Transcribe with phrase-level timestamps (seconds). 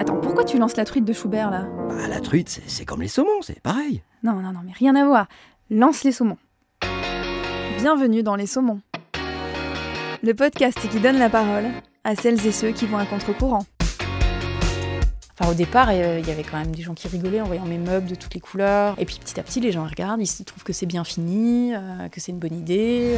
[0.00, 1.66] Attends, pourquoi tu lances la truite de Schubert là?
[1.88, 4.02] Bah, la truite, c'est comme les saumons, c'est pareil.
[4.22, 5.26] Non, non, non, mais rien à voir.
[5.70, 6.38] Lance les saumons.
[7.78, 8.80] Bienvenue dans Les Saumons.
[10.22, 11.66] Le podcast qui donne la parole
[12.02, 13.66] à celles et ceux qui vont à contre-courant.
[15.38, 17.66] Enfin, au départ, euh, il y avait quand même des gens qui rigolaient en voyant
[17.66, 18.94] mes meubles de toutes les couleurs.
[18.98, 21.74] Et puis petit à petit, les gens regardent, ils se trouvent que c'est bien fini,
[21.74, 23.16] euh, que c'est une bonne idée.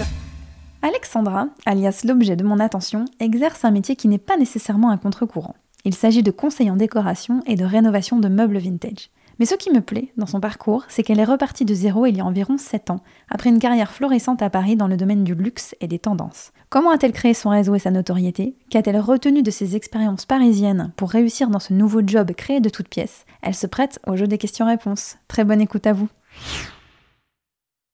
[0.87, 5.57] Alexandra, alias l'objet de mon attention, exerce un métier qui n'est pas nécessairement un contre-courant.
[5.85, 9.11] Il s'agit de conseil en décoration et de rénovation de meubles vintage.
[9.41, 12.17] Mais ce qui me plaît dans son parcours, c'est qu'elle est repartie de zéro il
[12.17, 15.35] y a environ 7 ans, après une carrière florissante à Paris dans le domaine du
[15.35, 16.53] luxe et des tendances.
[16.69, 18.55] Comment a-t-elle créé son réseau et sa notoriété?
[18.71, 22.89] Qu'a-t-elle retenu de ses expériences parisiennes pour réussir dans ce nouveau job créé de toutes
[22.89, 23.27] pièces?
[23.43, 25.17] Elle se prête au jeu des questions-réponses.
[25.27, 26.09] Très bonne écoute à vous.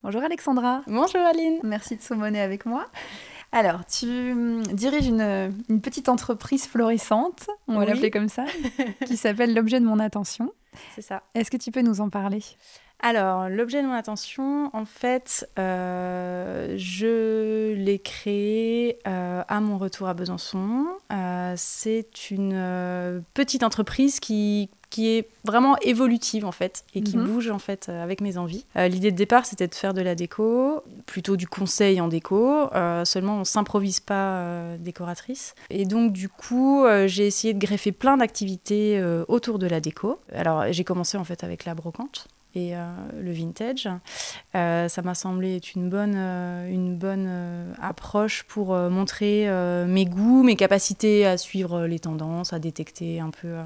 [0.02, 0.82] Bonjour Alexandra.
[0.88, 1.60] Bonjour Aline.
[1.62, 2.86] Merci de saumonner avec moi.
[3.52, 8.44] Alors, tu hum, diriges une, une petite entreprise florissante, on va l'appeler comme ça,
[9.06, 10.52] qui s'appelle l'objet de mon attention.
[10.96, 11.22] C'est ça.
[11.34, 12.42] Est-ce que tu peux nous en parler?
[13.04, 20.06] Alors, l'objet de mon attention, en fait, euh, je l'ai créé euh, à mon retour
[20.06, 20.86] à Besançon.
[21.12, 27.24] Euh, c'est une petite entreprise qui, qui est vraiment évolutive, en fait, et qui Mhm.
[27.24, 28.64] bouge, en fait, avec mes envies.
[28.76, 32.72] Euh, L'idée de départ, c'était de faire de la déco, plutôt du conseil en déco.
[32.72, 35.56] Euh, seulement, on s'improvise pas euh, décoratrice.
[35.70, 40.20] Et donc, du coup, j'ai essayé de greffer plein d'activités autour de la déco.
[40.32, 42.84] Alors, j'ai commencé, en fait, avec la brocante et euh,
[43.20, 43.88] le vintage.
[44.54, 49.48] Euh, ça m'a semblé être une bonne, euh, une bonne approche pour montrer
[49.86, 53.56] mes goûts, mes capacités à suivre les tendances, à détecter un peu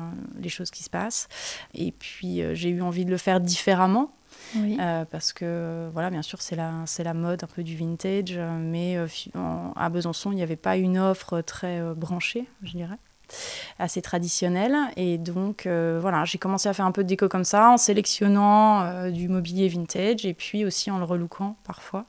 [0.41, 1.29] les choses qui se passent.
[1.75, 4.13] Et puis j'ai eu envie de le faire différemment.
[4.55, 4.77] Oui.
[4.81, 8.39] Euh, parce que, voilà, bien sûr, c'est la, c'est la mode un peu du vintage,
[8.61, 12.73] mais euh, en- à Besançon, il n'y avait pas une offre très euh, branchée, je
[12.73, 12.99] dirais,
[13.79, 14.77] assez traditionnelle.
[14.97, 17.77] Et donc, euh, voilà, j'ai commencé à faire un peu de déco comme ça, en
[17.77, 22.05] sélectionnant euh, du mobilier vintage et puis aussi en le relookant parfois.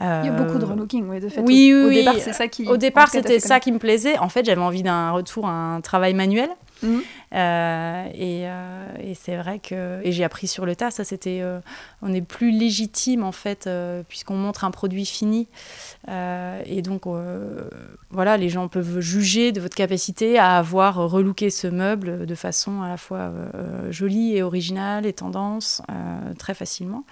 [0.00, 1.40] Il y a Euh, beaucoup de relooking, oui, de fait.
[1.40, 2.20] oui, au, au oui, départ, oui.
[2.24, 2.66] c'est ça qui.
[2.68, 4.18] Au départ, c'était ça qui me plaisait.
[4.18, 6.50] En fait, j'avais envie d'un retour à un travail manuel.
[6.82, 7.02] Mhm.
[7.34, 10.90] Euh, et euh, et c'est vrai que et j'ai appris sur le tas.
[10.92, 11.58] Ça, c'était euh,
[12.00, 13.68] on est plus légitime en fait
[14.08, 15.48] puisqu'on montre un produit fini.
[16.08, 17.02] Et donc
[18.10, 22.82] voilà, les gens peuvent juger de votre capacité à avoir relooké ce meuble de façon
[22.82, 23.32] à la fois
[23.90, 25.82] jolie et originale et tendance
[26.38, 27.04] très facilement.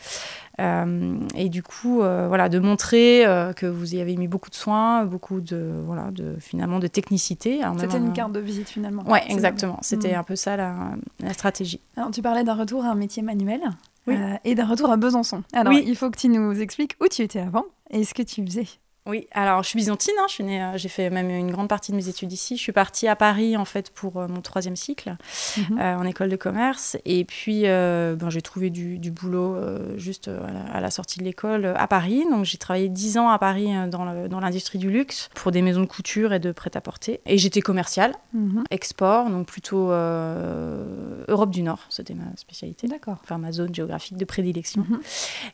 [0.60, 4.50] Euh, et du coup, euh, voilà, de montrer euh, que vous y avez mis beaucoup
[4.50, 7.60] de soins, beaucoup de voilà, de finalement de technicité.
[7.60, 9.02] Même C'était un- une carte de visite finalement.
[9.10, 9.78] Ouais, exactement.
[9.80, 10.20] C'était Mhm.
[10.20, 11.80] un peu ça la, la stratégie.
[11.96, 13.60] Alors, tu parlais d'un retour à un métier manuel
[14.06, 14.14] Oui.
[14.16, 15.42] euh, et d'un retour à Besançon.
[15.52, 15.84] Alors, Oui.
[15.86, 18.66] il faut que tu nous expliques où tu étais avant et ce que tu faisais.
[19.04, 21.66] Oui, alors je suis byzantine, hein, je suis née, euh, j'ai fait même une grande
[21.68, 22.56] partie de mes études ici.
[22.56, 25.16] Je suis partie à Paris en fait pour euh, mon troisième cycle
[25.58, 25.78] Mhm.
[25.80, 26.96] euh, en école de commerce.
[27.04, 30.90] Et puis euh, ben, j'ai trouvé du, du boulot euh, juste à la, à la
[30.92, 32.24] sortie de l'école euh, à Paris.
[32.30, 35.50] Donc j'ai travaillé dix ans à Paris euh, dans le- dans l'industrie du luxe pour
[35.50, 37.20] des maisons de couture et de prêt-à-porter.
[37.26, 38.62] Et j'étais commerciale, Mhm.
[38.70, 42.86] export, donc plutôt euh, Europe du Nord, c'était ma spécialité.
[42.86, 43.16] D'accord.
[43.24, 44.86] Enfin, ma zone géographique de prédilection.
[44.88, 45.00] Mhm.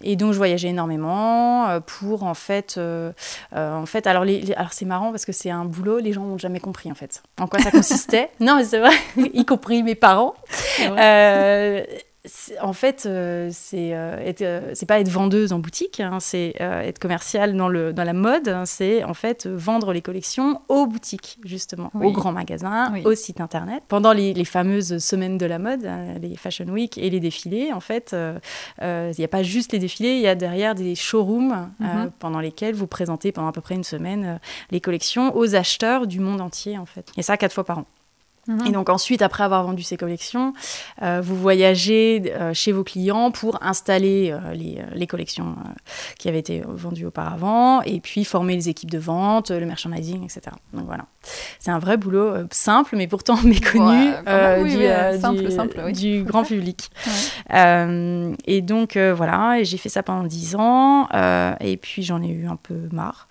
[0.02, 2.78] Et donc, je voyageais énormément pour, en fait,
[3.54, 6.22] en fait, alors, les, les- alors c'est marrant parce que c'est un boulot, les gens
[6.24, 8.30] n'ont jamais compris, en fait, en quoi ça consistait?
[8.40, 8.94] non, mais c'est vrai,
[9.34, 10.34] y compris mes parents.
[12.62, 16.80] En fait, euh, c'est euh, euh, c'est pas être vendeuse en boutique, hein, c'est euh,
[16.82, 20.86] être commerciale dans, le, dans la mode, hein, c'est en fait vendre les collections aux
[20.86, 22.06] boutiques, justement, Oui.
[22.06, 23.02] aux grands magasins, Oui.
[23.04, 23.82] aux sites internet.
[23.88, 27.72] Pendant les, les fameuses semaines de la mode, euh, les Fashion Week et les défilés,
[27.72, 28.14] en fait,
[28.82, 32.10] il n'y a pas juste les défilés, il y a derrière des showrooms Mhm.
[32.18, 34.38] pendant lesquels vous présentez pendant à peu près une semaine
[34.70, 37.06] les collections aux acheteurs du monde entier, en fait.
[37.16, 37.84] Et ça, quatre fois par an.
[38.48, 38.66] Mhm.
[38.66, 40.54] Et donc ensuite, après avoir vendu ces collections,
[41.02, 45.68] euh, vous voyagez euh, chez vos clients pour installer euh, les, euh, les collections euh,
[46.18, 50.56] qui avaient été vendues auparavant, et puis former les équipes de vente, le merchandising, etc.
[50.72, 51.04] Donc voilà,
[51.58, 53.84] c'est un vrai boulot euh, simple, mais pourtant méconnu
[54.26, 55.92] Ouais, oui, du, oui, simple, du- simple, oui.
[55.92, 56.90] du grand public.
[57.06, 57.56] Ouais.
[57.58, 61.08] Euh, et donc euh, voilà, et j'ai fait ça pendant dix ans,
[61.60, 63.28] et puis j'en ai eu un peu marre.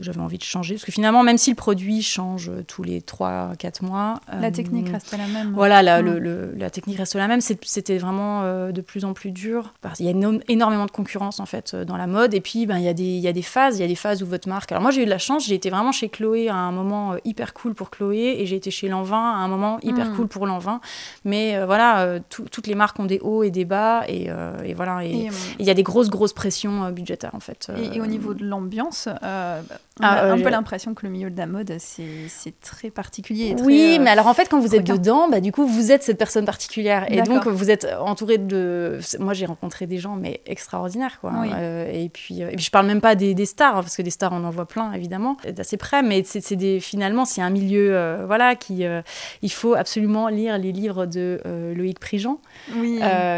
[0.00, 3.84] J'avais envie de changer, parce que finalement, même si le produit change tous les 3-4
[3.84, 4.20] mois.
[4.40, 5.52] La technique reste la même.
[5.54, 7.40] Voilà, la, le, la technique reste la même.
[7.40, 9.72] C'était vraiment de plus en plus dur.
[10.00, 12.34] Il y a énormément de concurrence en fait dans la mode.
[12.34, 13.78] Et puis, ben, il, y a des, il y a des phases.
[13.78, 14.72] Il y a des phases où votre marque.
[14.72, 15.46] Alors moi, j'ai eu de la chance.
[15.46, 18.36] J'ai été vraiment chez Chloé à un moment hyper cool pour Chloé.
[18.38, 20.80] Et j'ai été chez Lanvin à un moment hyper cool pour Lanvin.
[21.24, 24.04] Mais voilà, toutes les marques ont des hauts et des bas.
[24.08, 24.28] Et,
[24.64, 25.04] et voilà.
[25.04, 25.28] Et
[25.58, 27.70] il y a des grosses, grosses pressions budgétaires en fait.
[27.76, 29.62] Et, au niveau de l'ambiance, euh,
[30.00, 33.56] on a ah, un peu l'impression que le milieu de la mode, c'est très particulier.
[33.62, 36.18] oui, mais alors en fait, quand vous êtes dedans, bah, du coup, vous êtes cette
[36.18, 37.10] personne particulière.
[37.10, 38.98] Et donc, vous êtes entouré de.
[39.18, 41.32] Moi, j'ai rencontré des gens, mais extraordinaires, quoi.
[41.54, 44.02] Euh, et, puis, euh, et puis, je parle même pas des, stars, hein, parce que
[44.02, 46.02] des stars, on en voit plein, évidemment, d'assez près.
[46.02, 46.80] Mais c'est des...
[46.80, 48.84] finalement, c'est un milieu, voilà, qui.
[49.42, 51.40] il faut absolument lire les livres de
[51.74, 52.38] Loïc Prigent,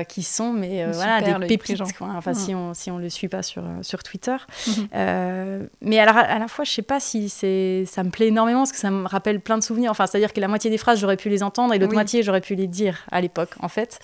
[0.09, 2.09] qui sont, mais voilà, des pépites, quoi.
[2.17, 4.37] Enfin, si, on, si on le suit pas sur, sur Twitter.
[4.67, 5.69] Mhm.
[5.83, 8.73] mais alors, à la fois, je sais pas si c'est, ça me plaît énormément parce
[8.73, 9.91] que ça me rappelle plein de souvenirs.
[9.91, 12.41] Enfin, c'est-à-dire que la moitié des phrases, j'aurais pu les entendre et l'autre moitié, j'aurais
[12.41, 13.99] pu les dire à l'époque, en fait.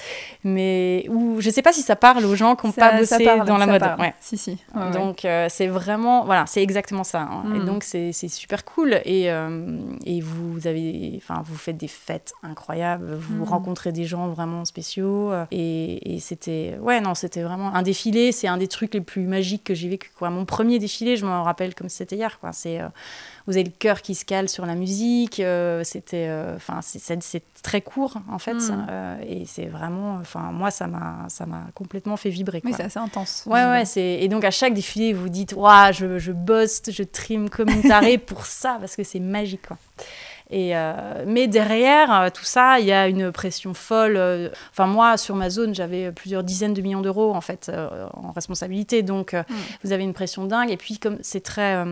[0.44, 3.56] Mais ou je sais pas si ça parle aux gens qui n'ont pas bossé dans
[3.56, 3.82] la mode.
[3.98, 4.14] Ouais.
[4.20, 4.58] Si, si.
[4.92, 7.22] donc, euh, c'est vraiment, voilà, c'est exactement ça.
[7.22, 7.44] Hein.
[7.54, 7.64] Et hmm.
[7.64, 9.00] donc, c'est, super cool.
[9.04, 13.14] Et, euh, et vous avez, enfin, vous faites des fêtes incroyables.
[13.14, 13.48] Vous hmm.
[13.48, 15.32] rencontrez des gens vraiment spéciaux.
[15.50, 18.32] Et, et c'était, ouais, non, c'était vraiment un défilé.
[18.32, 20.10] C'est un des trucs les plus magiques que j'ai vécu.
[20.16, 20.30] Quoi.
[20.30, 22.38] Mon premier défilé, je me rappelle comme c'était hier.
[22.52, 22.88] C'est, euh,
[23.46, 25.40] vous avez le cœur qui se cale sur la musique.
[25.40, 29.20] Euh, c'était, enfin, c'est très court en fait, mm.
[29.26, 32.60] et c'est vraiment, enfin, moi ça m'a, ça m'a complètement fait vibrer.
[32.64, 33.44] Oui, c'est assez intense.
[33.46, 33.84] Ouais, ouais.
[33.84, 37.68] C'est et donc à chaque défilé, vous dites, waouh, je, je bosse, je trim comme
[37.68, 39.66] une tarée pour ça parce que c'est magique.
[40.50, 44.16] Et, euh, mais derrière euh, tout ça, il y a une pression folle.
[44.16, 47.72] Euh, enfin, moi, sur ma zone, j'avais plusieurs dizaines de millions d'euros en fait
[48.12, 49.02] en responsabilité.
[49.02, 49.44] Donc, mm.
[49.82, 50.70] vous avez une pression dingue.
[50.70, 51.82] Et puis, comme c'est très,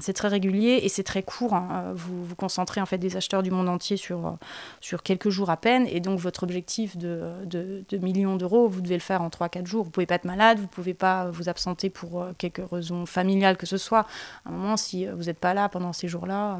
[0.00, 3.42] c'est très régulier et c'est très court, hein, vous vous concentrez en fait des acheteurs
[3.42, 4.36] du monde entier sur,
[4.80, 5.86] sur quelques jours à peine.
[5.88, 9.84] Et donc, votre objectif de, de, millions d'euros, vous devez le faire en 3-4 jours.
[9.84, 13.66] Vous pouvez pas être malade, vous pouvez pas vous absenter pour quelque raison familiale que
[13.66, 14.06] ce soit.
[14.44, 16.58] À un moment, si vous n'êtes pas là pendant ces jours-là,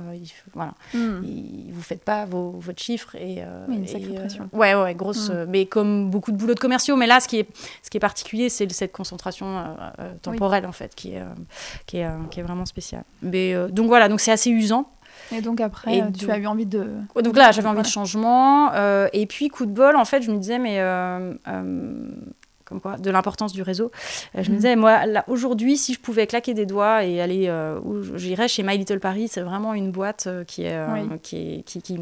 [0.55, 0.73] voilà.
[0.95, 4.49] Mm vous faites pas vos, votre chiffre et, euh, une sacrée euh, pression.
[4.53, 5.33] ouais ouais grosse mm.
[5.33, 7.49] euh, mais comme beaucoup de boulots de commerciaux mais là ce qui est
[7.83, 9.65] ce qui est particulier c'est cette concentration
[10.23, 11.23] temporelle en fait qui est
[11.87, 14.91] qui est, qui est vraiment spéciale mais donc voilà donc c'est assez usant
[15.31, 16.89] et donc après, tu as eu envie de...
[17.23, 18.73] Donc là, j'avais envie de changement.
[19.13, 20.81] et puis, coup de bol, en fait, je me disais, mais
[22.73, 23.91] comme quoi, de l'importance du réseau.
[24.35, 24.57] Euh, je me mhm.
[24.57, 28.63] disais, moi, aujourd'hui, si je pouvais claquer des doigts et aller euh, où j'irais chez
[28.63, 30.79] My Little Paris, c'est vraiment une boîte euh, qui, est,
[31.23, 31.99] qui, qui, qui,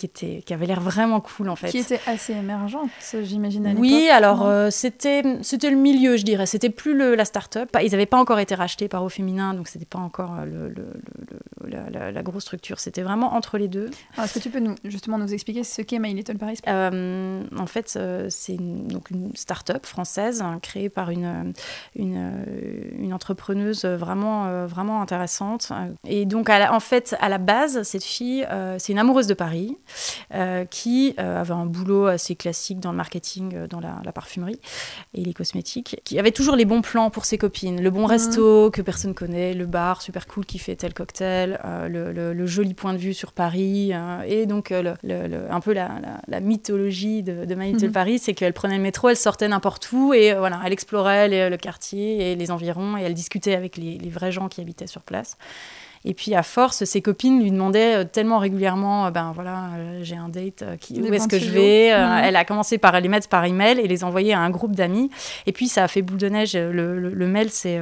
[0.00, 1.68] qui, était, qui avait l'air vraiment cool en fait.
[1.68, 2.88] Qui était assez émergente,
[3.22, 6.46] j'imagine à Oui, alors euh, c'était c'était le milieu, je dirais.
[6.46, 7.68] C'était plus le, la start-up.
[7.82, 10.74] Ils n'avaient pas encore été rachetés par Au Féminin, donc c'était pas encore euh, le,
[11.66, 12.80] le, la, grosse structure.
[12.80, 13.90] C'était vraiment entre les deux.
[14.16, 17.66] Est-ce que tu peux nous, justement nous expliquer ce qu'est My Little Paris euh, En
[17.66, 17.98] fait,
[18.30, 21.52] c'est une, donc une start-up française hein, créée par une,
[21.94, 22.32] une,
[22.98, 25.72] une, entrepreneuse vraiment, vraiment intéressante.
[26.06, 28.46] Et donc, en fait, à la base, cette fille,
[28.78, 29.76] c'est une amoureuse de Paris.
[30.32, 34.60] Euh, qui euh, avait un boulot assez classique dans le marketing, euh, dans la, parfumerie
[35.14, 38.06] et les cosmétiques, qui avait toujours les bons plans pour ses copines, le bon mhm.
[38.06, 42.92] resto que personne connaît, le bar super cool qui fait tel cocktail, le, joli point
[42.92, 43.92] de vue sur Paris,
[44.26, 47.92] et donc un peu la, mythologie de, de My mhm.
[47.92, 51.56] Paris, c'est qu'elle prenait le métro, elle sortait n'importe où et voilà, elle explorait le
[51.56, 55.36] quartier et les environs et elle discutait avec les vrais gens qui habitaient sur place.
[56.06, 60.00] Et puis à force, ses copines lui demandaient euh, tellement régulièrement, euh, ben voilà, euh,
[60.02, 62.22] j'ai un date, qui, où est-ce que je vais mhm.
[62.24, 65.10] Elle a commencé par les mettre par email et les envoyer à un groupe d'amis.
[65.44, 66.56] Et puis ça a fait boule de neige.
[66.56, 67.80] Le, mail, c'est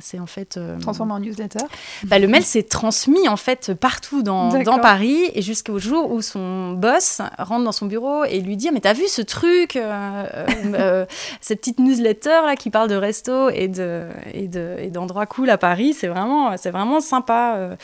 [0.00, 1.64] c'est en fait transformé en newsletter.
[2.04, 6.22] Bah, le mail s'est transmis en fait partout dans, dans Paris et jusqu'au jour où
[6.22, 9.72] son boss rentre dans son bureau et lui dit mais t'as vu ce truc,
[11.40, 15.50] cette petite newsletter là qui parle de resto et de et de et d'endroits cool
[15.50, 17.55] à Paris, c'est vraiment c'est vraiment sympa.
[17.56, 17.76] Euh,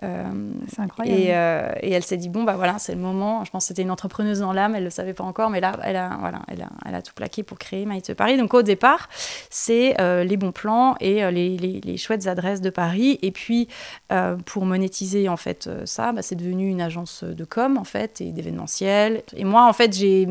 [0.00, 1.22] c'est incroyable.
[1.28, 3.44] Euh, et, elle s'est dit bon bah voilà c'est le moment.
[3.44, 5.76] Je pense que c'était une entrepreneuse dans l'âme, elle le savait pas encore, mais là
[5.82, 8.36] elle a voilà elle a, elle a tout plaqué pour créer Maïte Paris.
[8.36, 9.08] Donc au départ
[9.50, 13.18] c'est les bons plans et les, les, chouettes adresses de Paris.
[13.22, 13.68] Et puis
[14.44, 18.30] pour monétiser en fait ça, bah, c'est devenu une agence de com en fait et
[18.30, 19.22] d'événementiel.
[19.36, 20.28] Et moi en fait j'ai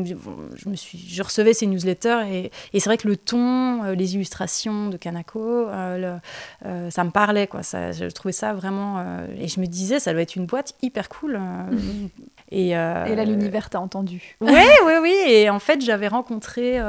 [0.54, 4.14] je me suis je recevais ces newsletters et, et c'est vrai que le ton, les
[4.14, 7.62] illustrations de Kanako, ça me parlait quoi.
[7.62, 10.74] Ça, je trouvais ça vraiment euh, et je me disais, ça doit être une boîte
[10.82, 11.38] hyper cool.
[11.40, 11.70] Euh.
[12.50, 14.38] Et, et là, l'univers t'a entendu.
[14.40, 14.50] Oui,
[14.86, 15.14] oui, oui.
[15.26, 16.80] Et en fait, j'avais rencontré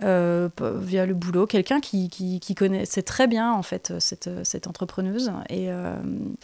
[0.00, 5.30] via le boulot quelqu'un qui, qui, qui, connaissait très bien en fait cette, cette entrepreneuse.
[5.50, 5.64] Et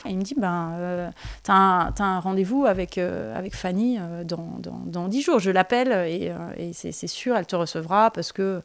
[0.04, 1.10] il me dit, ben,
[1.42, 5.38] t'as un, rendez-vous avec, avec Fanny dans, dans, dans 10 jours.
[5.38, 8.60] Je l'appelle et, et c'est sûr, elle te recevra parce que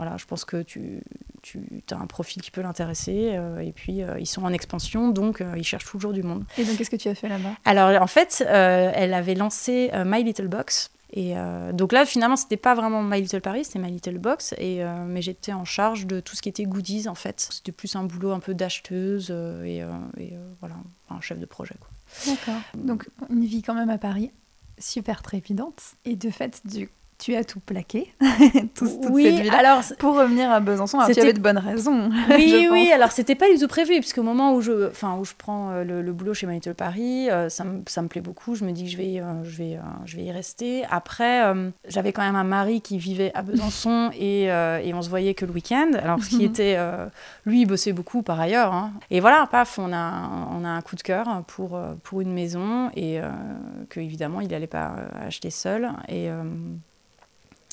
[0.00, 1.02] voilà, je pense que tu,
[1.42, 3.32] tu as un profil qui peut l'intéresser.
[3.34, 6.46] Euh, et puis, euh, ils sont en expansion, donc euh, ils cherchent toujours du monde.
[6.56, 7.50] Et donc, qu'est-ce que tu as fait là-bas?
[7.66, 10.90] Alors, en fait, elle avait lancé My Little Box.
[11.12, 11.34] Et
[11.74, 14.54] donc là, finalement, c'était pas vraiment My Little Paris, c'était My Little Box.
[14.56, 17.48] Et, mais j'étais en charge de tout ce qui était goodies, en fait.
[17.50, 19.84] C'était plus un boulot un peu d'acheteuse et,
[20.16, 20.76] et voilà,
[21.10, 21.74] un chef de projet.
[22.26, 22.62] D'accord.
[22.74, 24.30] Donc, une vie quand même à Paris,
[24.78, 25.82] super trépidante.
[26.06, 26.88] Et de fait, du
[27.20, 28.12] tu as tout plaqué,
[28.74, 30.98] tout, toute oui, cette alors pour revenir à Besançon.
[30.98, 32.10] Alors, tu avais de bonnes raisons.
[32.30, 32.90] Oui, oui.
[32.92, 35.70] Alors c'était pas du tout prévu, puisque au moment où je, enfin où je prends
[35.70, 38.54] euh, le, boulot chez Manitoul Paris, euh, ça, me, ça, me plaît beaucoup.
[38.54, 40.84] Je me dis que je vais, euh, je vais, je vais y rester.
[40.90, 41.42] Après,
[41.88, 45.44] j'avais quand même un mari qui vivait à Besançon et, et on se voyait que
[45.44, 45.90] le week-end.
[46.02, 46.78] Alors ce qui était,
[47.44, 48.72] lui, il bossait beaucoup par ailleurs.
[48.72, 48.92] Hein.
[49.10, 52.90] Et voilà, paf, on a, on a un coup de cœur pour pour une maison
[52.96, 53.20] et
[53.90, 54.94] que évidemment il n'allait pas
[55.26, 56.30] acheter seul et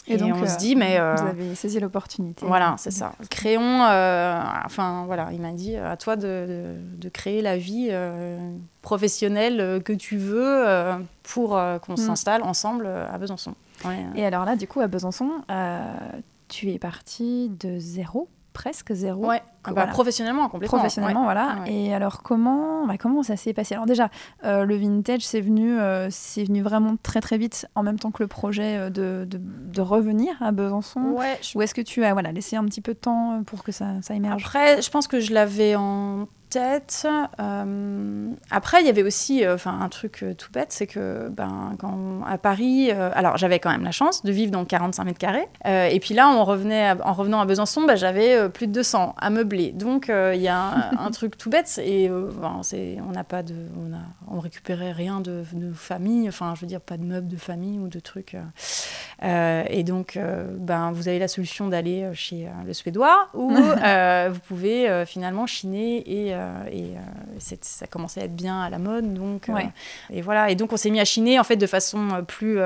[0.07, 0.97] et, donc, on se euh, dit, mais.
[0.99, 2.45] Euh, vous avez saisi l'opportunité.
[2.45, 3.13] Voilà, c'est ça.
[3.29, 3.83] Créons.
[3.83, 7.91] Euh, enfin, voilà, il m'a dit à toi de, de, créer la vie
[8.81, 10.65] professionnelle que tu veux
[11.23, 11.97] pour qu'on mm.
[11.97, 13.55] s'installe ensemble à Besançon.
[14.15, 15.41] Et alors là, du coup, à Besançon,
[16.47, 19.23] tu es parti de zéro presque zéro.
[19.27, 20.79] Ouais, ah bah, professionnellement, complètement.
[20.79, 21.59] Professionnellement, voilà.
[21.67, 23.75] Et alors, comment, bah, comment ça s'est passé?
[23.75, 24.09] Alors, déjà,
[24.45, 28.09] euh, le vintage, c'est venu, euh, c'est venu vraiment très, très vite, en même temps
[28.09, 31.01] que le projet euh, de, de, de revenir à Besançon.
[31.11, 31.39] Ouais.
[31.53, 34.01] Ou est-ce que tu as voilà, laissé un petit peu de temps pour que ça,
[34.01, 34.43] ça émerge?
[34.43, 37.07] Après, je pense que je l'avais en tête.
[37.39, 41.29] Euh, après, il y avait aussi euh, enfin un truc euh, tout bête, c'est que
[41.29, 45.19] ben, quand, à Paris, alors j'avais quand même la chance de vivre dans 45 mètres
[45.19, 45.47] carrés.
[45.65, 49.29] et puis là, on revenait en revenant à Besançon, ben, j'avais plus de 200 à
[49.29, 49.71] meubler.
[49.71, 51.79] Donc il y a un, truc tout bête.
[51.83, 52.61] Et ben,
[53.07, 53.55] on n'a pas de.
[53.77, 57.27] On, a, on récupérait rien de, de, famille, enfin, je veux dire, pas de meubles
[57.27, 58.35] de famille ou de trucs.
[59.21, 60.19] et donc,
[60.59, 66.33] ben, vous avez la solution d'aller chez le Suédois où vous pouvez finalement chiner et
[66.36, 66.36] euh,
[66.71, 69.13] et euh, ça commençait à être bien à la mode.
[69.13, 69.55] Donc, euh,
[70.09, 70.49] et voilà.
[70.49, 72.59] Et donc, on s'est mis à chiner en fait de façon plus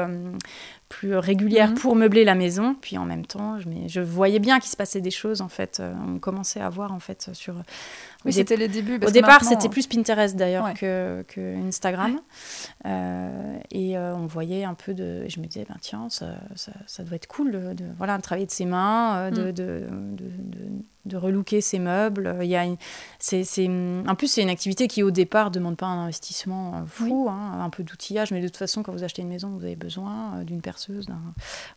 [0.89, 1.75] plus régulière mhm.
[1.75, 2.75] pour meubler la maison.
[2.79, 5.81] Puis en même temps, je, je voyais bien qu'il se passait des choses en fait.
[6.07, 7.55] On commençait à voir en fait sur
[8.25, 8.99] oui, c'était les débuts.
[9.05, 12.19] Au départ, c'était plus Pinterest d'ailleurs que, que, Instagram.
[12.85, 15.25] Euh, et euh, on voyait un peu de.
[15.27, 16.35] Je me disais, ben, tiens, ça,
[16.85, 20.15] ça, doit être cool de, de, voilà, de travailler de ses mains, euh, de, mm.
[20.15, 20.25] de,
[21.05, 22.37] de, relooker ses meubles.
[22.41, 22.65] Il y a
[23.17, 23.67] c'est, c'est...
[23.67, 27.59] En plus, c'est une activité qui, au départ, ne demande pas un investissement fou, hein,
[27.59, 28.31] un peu d'outillage.
[28.31, 31.07] Mais de toute façon, quand vous achetez une maison, vous avez besoin d'une perceuse,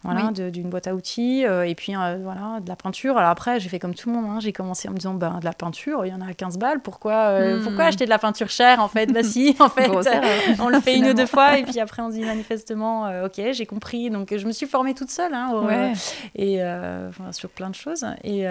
[0.02, 3.16] voilà, d'une boîte à outils, et puis voilà, de la peinture.
[3.16, 4.26] Alors après, j'ai fait comme tout le monde.
[4.30, 4.40] Hein.
[4.40, 6.80] J'ai commencé en me disant, ben, de la peinture, il y en a 15 balles,
[6.80, 7.62] pourquoi, euh, hmm.
[7.64, 9.06] pourquoi acheter de la peinture chère en fait?
[9.14, 9.88] Bah si, en fait,
[10.58, 13.26] on le fait une ou deux fois et puis après on se dit manifestement, euh,
[13.26, 14.10] ok, j'ai compris.
[14.10, 15.92] Donc je me suis formée toute seule hein,
[16.34, 18.04] et euh, sur plein de choses.
[18.24, 18.44] Et,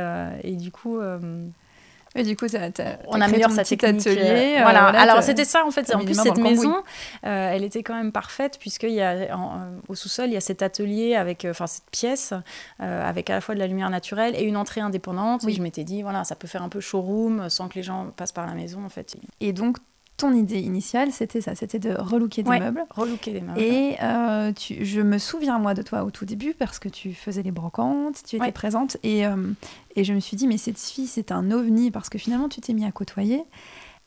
[0.43, 0.99] et du coup.
[2.15, 2.45] Et du coup,
[3.07, 4.59] on améliore sa petit atelier.
[4.61, 4.87] voilà.
[4.87, 5.93] Alors c'était ça en fait.
[5.93, 6.83] En plus cette maison,
[7.21, 9.37] elle était quand même parfaite puisqu'il y a
[9.87, 12.33] au sous-sol il y a cet atelier avec, enfin cette pièce
[12.79, 15.47] avec à la fois de la lumière naturelle et une entrée indépendante.
[15.47, 18.07] Et je m'étais dit voilà, ça peut faire un peu showroom sans que les gens
[18.15, 19.15] passent par la maison en fait.
[19.41, 19.77] Et donc
[20.23, 22.85] ton idée initiale, c'était ça, c'était de relooker des meubles.
[22.91, 23.59] Relooker des meubles.
[23.59, 27.13] Et euh, tu, je me souviens, moi, de toi au tout début, parce que tu
[27.13, 29.35] faisais les brocantes, tu étais présente, et, euh,
[29.97, 32.61] et je me suis dit, mais cette fille, c'est un ovni, parce que finalement, tu
[32.61, 33.43] t'es mis à côtoyer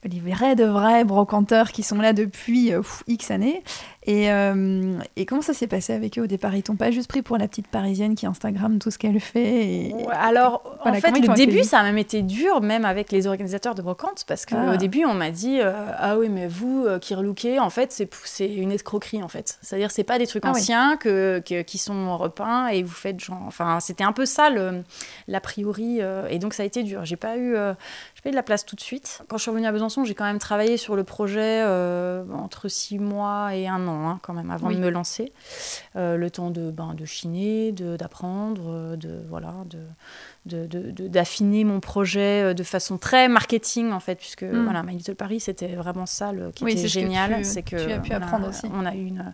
[0.05, 3.63] les vrais de vrais brocanteurs qui sont là depuis euh, X années.
[4.07, 6.55] Et, euh, et, comment ça s'est passé avec eux au départ?
[6.55, 9.93] Ils t'ont pas juste pris pour la petite parisienne qui Instagram tout ce qu'elle fait
[10.13, 13.83] Alors, en fait, le début, ça a même été dur, même avec les organisateurs de
[13.83, 14.77] brocantes, parce qu'au ah.
[14.77, 18.73] début, on m'a dit euh, Ah oui, mais vous qui relookez, en fait, c'est une
[18.73, 19.59] escroquerie, en fait.
[19.61, 23.43] C'est-à-dire, c'est pas des trucs ah anciens que, qui sont repeints et vous faites genre.
[23.47, 24.51] Enfin, c'était un peu ça,
[25.27, 26.01] l'a priori.
[26.31, 27.05] et donc, ça a été dur.
[27.05, 27.57] J'ai pas eu
[28.31, 29.23] de la place tout de suite.
[29.29, 32.69] Quand je suis revenue à Besançon, j'ai quand même travaillé sur le projet euh, entre
[32.69, 35.33] six mois et un an, hein, quand même, avant de me lancer.
[35.97, 39.79] Euh, le temps de, ben, de chiner, d'apprendre, de, voilà, de,
[40.47, 44.65] d'affiner mon projet euh, de façon très marketing en fait puisque mm.
[44.65, 47.99] voilà My Little Paris c'était vraiment ça le, qui était génial c'est que, tu as
[47.99, 49.33] pu apprendre aussi on a eu une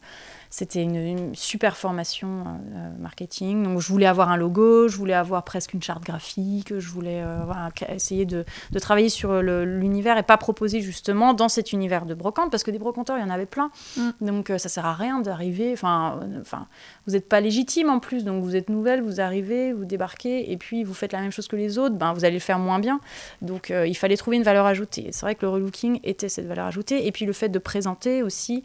[0.52, 3.62] c'était une, super formation euh, marketing.
[3.62, 7.23] Donc, je voulais avoir un logo, je voulais avoir presque une charte graphique, je voulais
[7.25, 8.45] euh, essayer de,
[8.78, 12.78] travailler sur l'univers et pas proposer justement dans cet univers de brocante, parce que des
[12.78, 13.71] brocanteurs, il y en avait plein.
[13.97, 14.11] Mm.
[14.21, 15.73] Donc euh, ça sert à rien d'arriver.
[15.73, 16.66] Enfin, euh, enfin,
[17.07, 20.59] vous n'êtes pas légitime en plus, donc vous êtes nouvelle, vous arrivez, vous débarquez, et
[20.59, 22.78] puis vous faites la même chose que les autres, ben vous allez le faire moins
[22.78, 23.00] bien.
[23.40, 25.09] Donc euh, il fallait trouver une valeur ajoutée.
[25.11, 28.23] C'est vrai que le relooking était cette valeur ajoutée, et puis le fait de présenter
[28.23, 28.62] aussi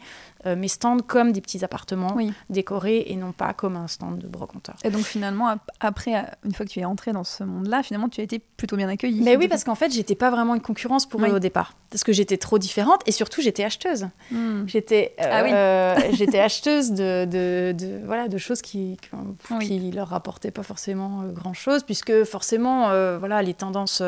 [0.48, 2.32] euh, mes stands comme des petits appartements Oui.
[2.50, 4.74] décorés et non pas comme un stand de brocanteur.
[4.84, 7.82] Et donc finalement, ap- après, euh, une fois que tu es entrée dans ce monde-là,
[7.82, 9.20] finalement, tu as été plutôt bien accueillie.
[9.22, 11.30] Mais oui, parce qu'en fait, j'étais pas vraiment une concurrence pour Oui.
[11.30, 11.74] eux au départ.
[11.90, 14.08] Parce que j'étais trop différente et surtout, j'étais acheteuse.
[14.30, 14.64] Hmm.
[14.66, 16.12] J'étais euh, Ah oui.
[16.16, 18.96] j'étais acheteuse de, de, de- voilà, de choses qui
[19.60, 24.02] qui, leur rapportaient pas forcément grand-chose, puisque forcément, euh, voilà, les tendances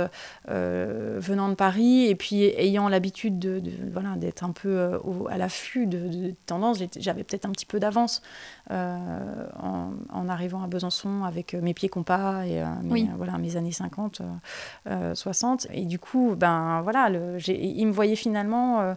[0.49, 5.37] venant de Paris et puis ayant l'habitude de, de- voilà, d'être un peu au- à
[5.38, 8.22] l'affût de, de tendances, j'étais- j'avais peut-être un petit peu d'avance
[8.70, 13.10] euh, en, en arrivant à Besançon avec euh, mes pieds compas et euh, mes, Oui.
[13.16, 14.25] voilà, mes années 50, euh,
[14.88, 15.66] euh, 60.
[15.72, 18.94] Et du coup, ben, voilà, le, ils me voyaient finalement...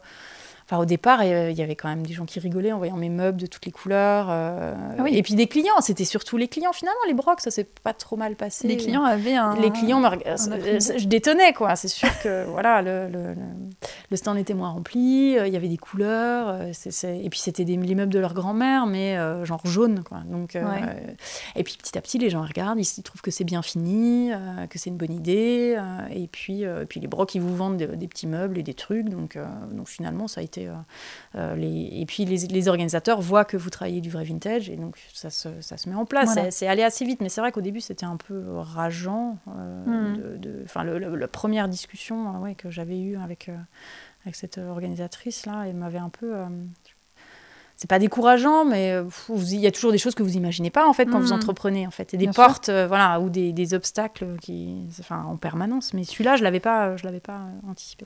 [0.65, 3.09] Enfin, au départ, il y avait quand même des gens qui rigolaient en voyant mes
[3.09, 4.27] meubles de toutes les couleurs.
[4.29, 5.11] euh, Ah oui.
[5.15, 6.71] Et puis des clients, c'était surtout les clients.
[6.73, 8.67] Finalement, les brocs, ça s'est pas trop mal passé.
[8.67, 9.55] Les clients avaient un.
[9.59, 11.75] Les clients, me un euh, je détonnais quoi.
[11.75, 13.41] C'est sûr que voilà, le, le, le-
[14.09, 15.37] le stand était moins rempli.
[15.37, 16.61] euh, Il y avait des couleurs.
[17.03, 20.21] Et puis c'était des les meubles de leur grand-mère, mais euh, genre jaune quoi.
[20.29, 21.15] Donc euh, Ouais.
[21.57, 24.31] et puis petit à petit, les gens regardent, ils, trouvent que c'est bien fini,
[24.69, 25.77] que c'est une bonne idée.
[26.11, 28.73] et puis et puis les brocs, ils vous vendent des, des petits meubles et des
[28.73, 29.09] trucs.
[29.09, 29.37] Donc
[29.71, 30.52] donc finalement, ça a été.
[30.59, 30.73] Euh,
[31.35, 31.89] euh, les...
[31.93, 35.29] Et puis les, les organisateurs voient que vous travaillez du vrai vintage et donc ça
[35.29, 36.33] se, ça se met en place.
[36.33, 36.51] Voilà.
[36.51, 39.37] C'est- allé assez vite, mais c'est vrai qu'au début c'était un peu rageant.
[39.57, 40.17] euh, Mm.
[40.17, 43.49] de- de- Enfin, le- le- la première discussion ouais, que j'avais eue avec,
[44.25, 46.33] avec cette organisatrice là, elle m'avait un peu.
[47.75, 48.95] c'est pas décourageant, mais
[49.29, 51.85] il y a toujours des choses que vous imaginez pas en fait quand vous entreprenez
[51.85, 55.35] en fait, et des Bien portes, euh, voilà, ou des, des obstacles qui, enfin, en
[55.35, 55.93] permanence.
[55.93, 58.05] Mais celui-là, je l'avais pas, je l'avais pas anticipé.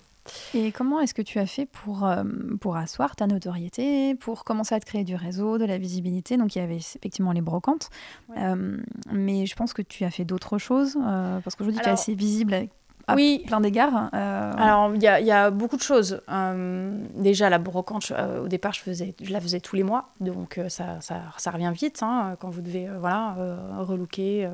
[0.53, 2.23] Et comment est-ce que tu as fait pour, euh,
[2.59, 6.37] pour asseoir ta notoriété, pour commencer à te créer du réseau, de la visibilité?
[6.37, 7.89] Donc il y avait effectivement les brocantes,
[8.29, 8.35] Ouais.
[8.39, 8.77] Euh,
[9.11, 12.13] mais je pense que tu as fait d'autres choses, euh, parce qu'aujourd'hui tu es assez
[12.13, 12.53] visible
[13.07, 13.43] à oui.
[13.47, 14.09] plein d'égards.
[14.13, 16.21] euh, Alors, il y, a- il y a beaucoup de choses.
[16.29, 20.09] Euh, déjà, la brocante, euh, au départ, je, faisais, je la faisais tous les mois.
[20.19, 23.35] Donc, ça, ça, ça revient vite hein, quand vous devez voilà,
[23.79, 24.49] relooker,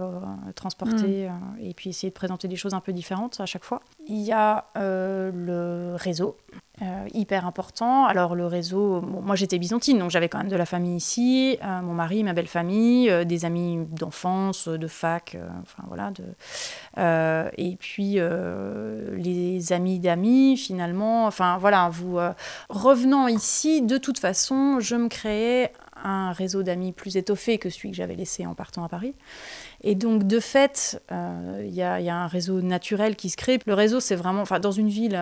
[0.55, 1.31] transporter, euh,
[1.61, 3.81] et puis essayer de présenter des choses un peu différentes à chaque fois.
[4.07, 6.37] Il y a le réseau.
[6.83, 8.05] Euh, hyper important.
[8.05, 11.81] Alors le réseau, moi j'étais byzantine, donc j'avais quand même de la famille ici, euh,
[11.81, 17.75] mon mari, ma belle famille, euh, des amis d'enfance, de fac, enfin voilà, de, et
[17.77, 18.17] puis
[19.17, 21.25] les amis d'amis finalement.
[21.25, 22.19] Enfin voilà, vous
[22.69, 25.71] revenant ici, de toute façon, je me créais
[26.03, 29.13] un réseau d'amis plus étoffé que celui que j'avais laissé en partant à Paris.
[29.81, 33.59] Et donc, de fait, il y, y a un réseau naturel qui se crée.
[33.65, 35.15] Le réseau, c'est vraiment, enfin, dans une ville,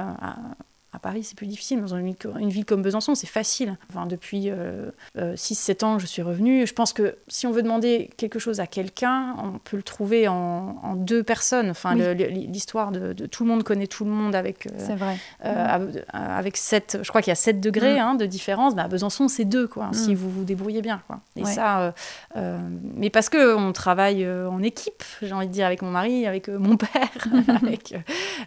[0.93, 1.80] à Paris, c'est plus difficile.
[1.80, 3.77] Dans une, ville co- une ville comme Besançon, c'est facile.
[3.89, 7.62] Enfin, depuis euh, euh, 6-7 ans je suis revenue, je pense que si on veut
[7.63, 11.69] demander quelque chose à quelqu'un, on peut le trouver en, en deux personnes.
[11.69, 12.47] Enfin, Oui.
[12.49, 14.67] l'histoire de, de tout le monde connaît tout le monde avec.
[14.67, 15.15] euh, C'est vrai.
[15.45, 17.99] euh, à- avec 7, je crois qu'il y a 7 degrés Mm.
[18.04, 19.93] hein, de différence, bah, à Besançon c'est 2, quoi, Mm.
[19.93, 21.01] si vous vous débrouillez bien.
[21.08, 21.21] Quoi.
[21.38, 21.51] Et Ouais.
[21.51, 21.91] ça, euh,
[22.36, 22.58] euh,
[22.95, 26.49] mais parce qu'on travaille euh, en équipe, j'ai envie de dire, avec mon mari, avec
[26.49, 27.10] euh, mon père,
[27.63, 27.99] avec euh,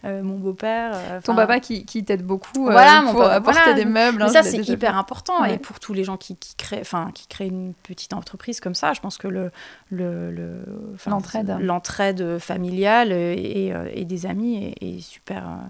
[0.04, 0.92] euh, mon beau-père.
[0.94, 2.33] euh, Ton papa qui, qui t'aide beaucoup
[2.68, 3.74] euh, Voilà, pour papa, apporter voilà.
[3.74, 4.18] des meubles.
[4.18, 4.98] mais hein, ça, c'est hyper vu.
[4.98, 5.42] important.
[5.42, 5.54] Ouais.
[5.54, 8.74] Et pour tous les gens qui, qui, créent, enfin, qui créent une petite entreprise comme
[8.74, 9.50] ça, je pense que le,
[9.90, 12.38] le, le- enfin, L'entraide.
[12.38, 15.66] familiale et, et, euh, et des amis est, est super, euh,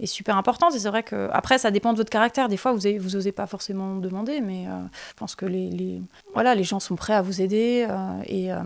[0.00, 0.74] est super importante.
[0.74, 2.48] Et c'est vrai que après, ça dépend de votre caractère.
[2.48, 4.70] Des fois, vous n'osez vous pas forcément demander, mais euh,
[5.08, 6.02] je pense que les, les,
[6.34, 8.58] voilà, les gens sont prêts à vous aider euh, et, euh,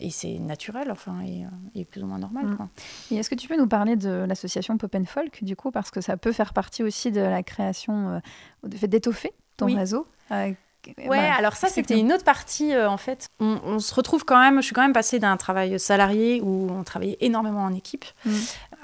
[0.00, 1.44] et c'est naturel, enfin, et,
[1.78, 2.46] et plus ou moins normal.
[2.46, 2.56] Mm.
[2.56, 2.68] quoi.
[3.10, 5.90] Et est-ce que tu peux nous parler de l'association Pop and Folk, du coup, parce
[5.90, 8.20] que ça peut faire partie aussi de la création,
[8.64, 9.76] du fait d'étoffer ton Oui.
[9.76, 13.28] réseau Ouais, bah, alors ça, c'était une autre partie, euh, en fait.
[13.38, 16.68] On, on se retrouve quand même, je suis quand même passée d'un travail salarié où
[16.70, 18.30] on travaillait énormément en équipe Mm.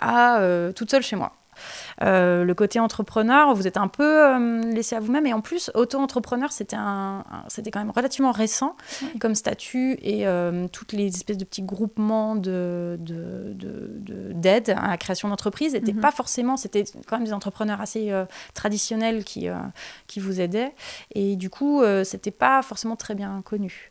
[0.00, 1.32] à euh, toute seule chez moi.
[2.02, 5.26] Euh, le côté entrepreneur, vous êtes un peu euh, laissé à vous-même.
[5.26, 9.18] Et en plus, auto-entrepreneur, c'était un, un- c'était quand même relativement récent Oui.
[9.18, 9.98] comme statut.
[10.02, 14.96] Et euh, toutes les espèces de petits groupements de, de, de- de- d'aide à la
[14.98, 16.00] création d'entreprises n'étaient Mhm.
[16.00, 16.56] pas forcément...
[16.56, 18.12] C'était quand même des entrepreneurs assez
[18.54, 19.48] traditionnels qui,
[20.06, 20.72] qui vous aidaient.
[21.14, 23.90] Et du coup, c'était pas forcément très bien connu.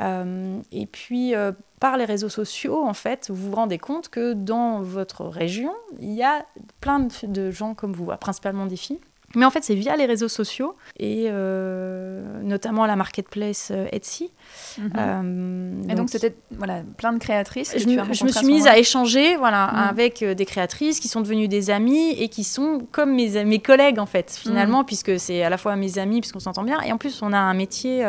[0.00, 1.34] Et puis,
[1.80, 6.12] par les réseaux sociaux, en fait, vous vous rendez compte que dans votre région, il
[6.12, 6.44] y a
[6.80, 9.00] plein de, de gens comme vous, principalement des filles.
[9.34, 14.30] Mais en fait, c'est via les réseaux sociaux et euh, notamment la marketplace Etsy.
[14.78, 15.84] Mhm.
[15.88, 17.74] Et donc, c'était voilà, plein de créatrices.
[17.76, 19.78] Je, me, je me suis mise à échanger voilà, mhm.
[19.78, 23.98] avec des créatrices qui sont devenues des amies et qui sont comme mes, mes collègues
[23.98, 24.86] en fait, finalement, mhm.
[24.86, 27.38] puisque c'est à la fois mes amis, puisqu'on s'entend bien, et en plus on a
[27.38, 28.04] un métier,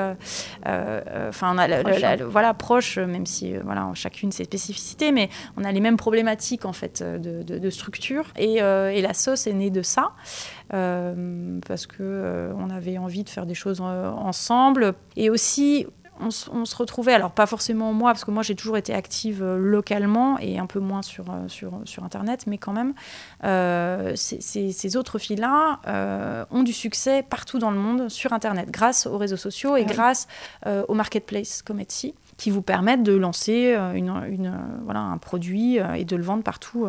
[0.65, 2.17] enfin, on a hein.
[2.27, 6.73] voilà, proche, même si voilà, chacune ses spécificités, mais on a les mêmes problématiques en
[6.73, 8.25] fait de, de, structure.
[8.37, 10.11] Et, et, la sauce est née de ça.
[10.73, 14.93] Euh, parce que euh, on avait envie de faire des choses euh, ensemble.
[15.15, 15.85] Et aussi,
[16.19, 20.37] on, se retrouvait, alors pas forcément moi, parce que moi j'ai toujours été active localement
[20.39, 22.93] et un peu moins sur, sur, sur Internet, mais quand même,
[24.15, 29.37] ces, autres filles-là ont du succès partout dans le monde sur Internet, grâce aux réseaux
[29.37, 30.27] sociaux et ah grâce
[30.87, 35.17] aux marketplaces comme Etsy qui vous permettent de lancer euh, une, une, euh, voilà, un
[35.17, 36.87] produit euh, et de le vendre partout,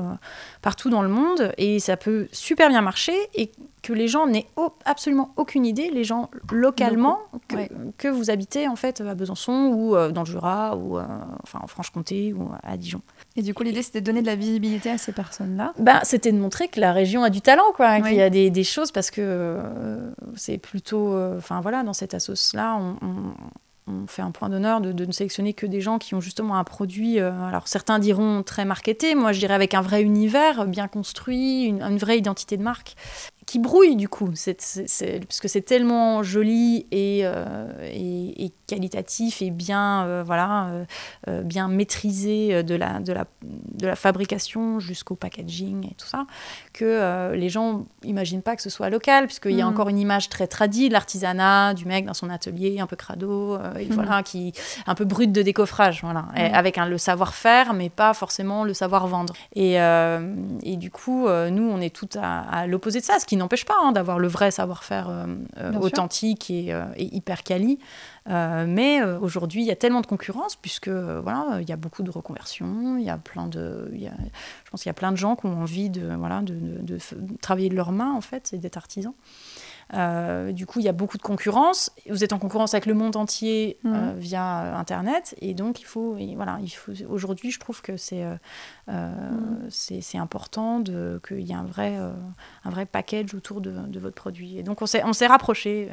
[0.62, 1.52] partout dans le monde.
[1.58, 3.50] Et ça peut super bien marcher et
[3.82, 4.46] que les gens n'aient
[4.84, 7.56] absolument aucune idée, les gens localement, que,
[7.98, 10.98] que, vous habitez en fait à Besançon ou dans le Jura ou
[11.42, 13.02] enfin, en Franche-Comté ou à Dijon.
[13.36, 16.32] Et du coup, l'idée, c'était de donner de la visibilité à ces personnes-là ben, C'était
[16.32, 18.90] de montrer que la région a du talent, quoi, qu'il y a des, des, choses,
[18.90, 19.58] parce que
[20.34, 21.18] c'est plutôt...
[21.36, 23.34] Enfin voilà, dans cette assoce-là, on, on
[24.06, 27.20] fait un point d'honneur de, ne sélectionner que des gens qui ont justement un produit,
[27.20, 31.64] euh, alors certains diront très marketé, moi je dirais avec un vrai univers bien construit,
[31.64, 32.96] une vraie identité de marque
[33.46, 39.50] qui brouille du coup, c'est, parce que c'est tellement joli et, euh, et, qualitatif et
[39.50, 40.70] bien, euh, voilà,
[41.28, 46.26] euh, bien maîtrisé de la, de, la, de la fabrication jusqu'au packaging et tout ça,
[46.72, 49.68] que les gens n'imaginent pas que ce soit local, puisqu'il y a mm.
[49.68, 53.58] encore une image très tradie de l'artisanat, du mec dans son atelier, un peu crado,
[53.78, 53.92] et mm.
[53.92, 54.54] voilà, qui,
[54.86, 56.54] un peu brut de décoffrage, voilà, mm.
[56.54, 59.34] avec un, le savoir-faire, mais pas forcément le savoir-vendre.
[59.54, 63.33] Et, et du coup, nous, on est tout à, à l'opposé de ça, ce qui
[63.38, 65.26] n'empêche pas hein, d'avoir le vrai savoir-faire euh,
[65.58, 67.78] euh, authentique euh, et, hyper quali.
[68.26, 72.10] mais aujourd'hui, il y a tellement de concurrence puisque voilà, il y a beaucoup de
[72.10, 75.46] reconversions, il y a plein de, je pense qu'il y a plein de gens qui
[75.46, 76.98] ont envie de voilà de, de
[77.40, 79.14] travailler de leurs mains en fait, et d'être artisans.
[79.92, 81.90] Euh, du coup, il y a beaucoup de concurrence.
[82.08, 84.18] Vous êtes en concurrence avec le monde entier euh, mhm.
[84.18, 85.34] via euh, Internet.
[85.40, 88.24] Et donc, il faut, voilà, il faut, aujourd'hui, je trouve que c'est
[88.88, 89.68] mhm.
[89.68, 91.96] c'est important qu'il y ait un vrai,
[92.64, 94.58] un vrai package autour de, de votre produit.
[94.58, 95.90] Et donc, on s'est rapprochés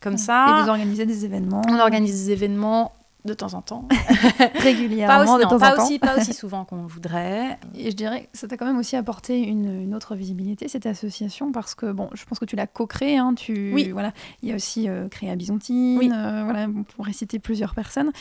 [0.00, 0.46] comme ça.
[0.48, 2.92] Et vous organisez des événements On organise des événements
[3.24, 3.88] de temps en temps.
[4.56, 6.06] Régulièrement, pas aussi, de temps pas en aussi, temps.
[6.06, 7.58] Pas aussi souvent qu'on voudrait.
[7.74, 10.86] Et je dirais que ça t'a quand même aussi apporté une, une, autre visibilité, cette
[10.86, 13.18] association, parce que, bon, je pense que tu l'as co-créée.
[13.18, 13.90] Hein, tu, oui.
[13.90, 16.10] Voilà, il y a aussi euh, Créa Byzantine, oui.
[16.12, 18.12] euh, voilà, on pourrait citer plusieurs personnes.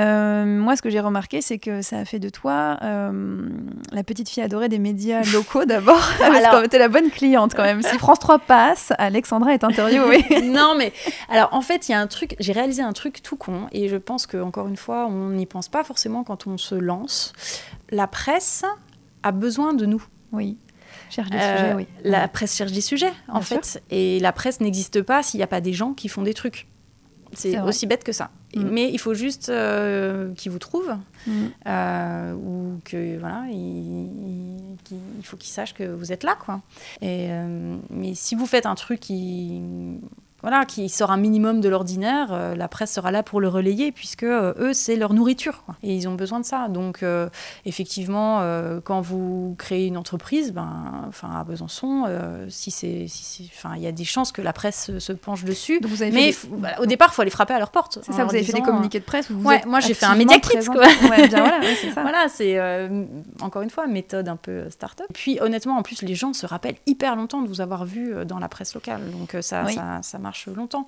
[0.00, 3.48] Euh, moi, ce que j'ai remarqué, c'est que ça a fait de toi euh,
[3.92, 6.00] la petite fille adorée des médias locaux d'abord.
[6.18, 7.82] parce que t'es la bonne cliente quand même.
[7.82, 10.24] Si France 3 passe, Alexandra est interviewée.
[10.44, 10.92] non, mais
[11.28, 13.88] alors en fait, il y a un truc, j'ai réalisé un truc tout con et
[13.88, 17.32] je pense que encore une fois, on n'y pense pas forcément quand on se lance.
[17.90, 18.64] La presse
[19.22, 20.02] a besoin de nous.
[20.32, 20.56] Oui.
[21.10, 21.86] Cherche des euh, sujets, oui.
[22.04, 23.64] La presse cherche des sujets, en fait.
[23.64, 23.80] Sûr.
[23.90, 26.68] Et la presse n'existe pas s'il n'y a pas des gens qui font des trucs.
[27.34, 28.30] C'est aussi bête que ça.
[28.54, 28.68] Mm.
[28.70, 31.32] Mais il faut juste euh, qu'ils vous trouvent mm.
[31.66, 34.76] euh, ou que voilà, il, il,
[35.18, 36.60] il faut qu'ils sachent que vous êtes là, quoi.
[37.00, 39.60] Et, euh, mais si vous faites un truc qui
[40.42, 43.92] voilà, qui sort un minimum de l'ordinaire, euh, la presse sera là pour le relayer,
[43.92, 45.62] puisque euh, eux, c'est leur nourriture.
[45.64, 45.76] Quoi.
[45.84, 46.66] Et ils ont besoin de ça.
[46.68, 47.28] Donc, euh,
[47.64, 48.42] effectivement,
[48.84, 52.06] quand vous créez une entreprise, ben, à Besançon,
[52.48, 55.78] si c'est, si il y a des chances que la presse se, penche dessus.
[55.80, 56.36] Donc vous avez mais des...
[56.50, 57.98] voilà, au départ, il faut aller frapper à leur porte.
[58.02, 60.16] C'est ça, vous avez fait des communiqués de presse vous ouais, Moi, j'ai fait un
[60.16, 60.58] média kit.
[60.66, 60.86] Quoi.
[61.08, 62.02] Ouais, bien, voilà, c'est ça.
[62.02, 62.58] voilà, c'est
[63.40, 65.06] encore une fois une méthode un peu start-up.
[65.14, 68.38] Puis, honnêtement, en plus, les gens se rappellent hyper longtemps de vous avoir vu dans
[68.38, 69.02] la presse locale.
[69.12, 69.74] Donc, ça, oui.
[69.74, 70.86] ça, ça marche longtemps.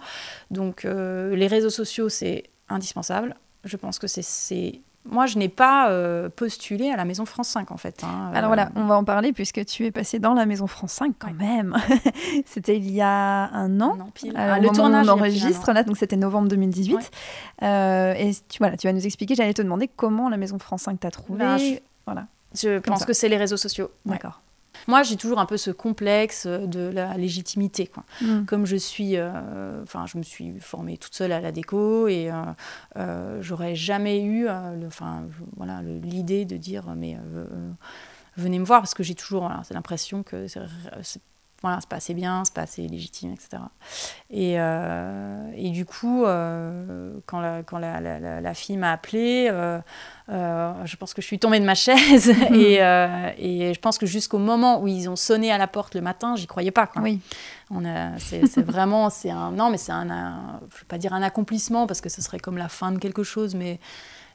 [0.51, 3.37] Donc euh, les réseaux sociaux, c'est indispensable.
[3.65, 4.23] Je pense que c'est
[5.07, 8.03] moi, je n'ai pas euh, postulé à la Maison France 5, en fait.
[8.05, 10.93] Hein, Alors voilà, on va en parler puisque tu es passé dans la Maison France
[10.93, 11.35] 5 quand ouais.
[11.35, 11.77] même.
[12.47, 13.97] c'était il y a un an.
[13.97, 14.35] Non, pile.
[14.35, 16.95] Alors, le tournage, on enregistre là, donc c'était novembre 2018.
[16.95, 17.03] Ouais.
[17.63, 20.83] Euh, et tu, voilà, tu vas nous expliquer, j'allais te demander comment la Maison France
[20.83, 21.39] 5 t'a trouvé.
[21.39, 21.75] Ben, je...
[22.07, 22.27] Voilà.
[22.55, 23.07] Je Comme pense ça.
[23.07, 23.91] que c'est les réseaux sociaux.
[24.07, 24.41] D'accord.
[24.87, 27.87] Moi, j'ai toujours un peu ce complexe de la légitimité.
[27.87, 28.05] Quoi.
[28.21, 28.45] Mm.
[28.45, 32.31] Comme je suis, euh, enfin, je me suis formée toute seule à la déco et
[32.31, 32.35] euh,
[32.97, 34.49] euh, j'aurais jamais eu,
[34.87, 35.25] enfin,
[35.57, 37.17] voilà, l'idée de dire, mais
[38.37, 40.47] venez me voir parce que j'ai toujours, l'impression que
[41.03, 41.23] c'est
[41.65, 43.63] voilà, c'est pas assez bien, c'est pas assez légitime, etc.
[44.29, 49.49] Et, euh, et du coup, euh, quand, la, quand la, la, la fille m'a appelée,
[49.51, 49.81] euh,
[50.29, 52.29] je pense que je suis tombée de ma chaise.
[52.53, 56.03] et, et, je pense que jusqu'au moment où ils ont sonné à la porte le
[56.03, 56.87] matin, j'y croyais pas.
[56.87, 57.01] Quoi.
[57.01, 57.19] Oui.
[58.19, 62.03] C'est vraiment, c'est un, non, mais c'est un, je vais pas dire un accomplissement parce
[62.03, 63.81] que ce serait comme la fin de quelque chose, mais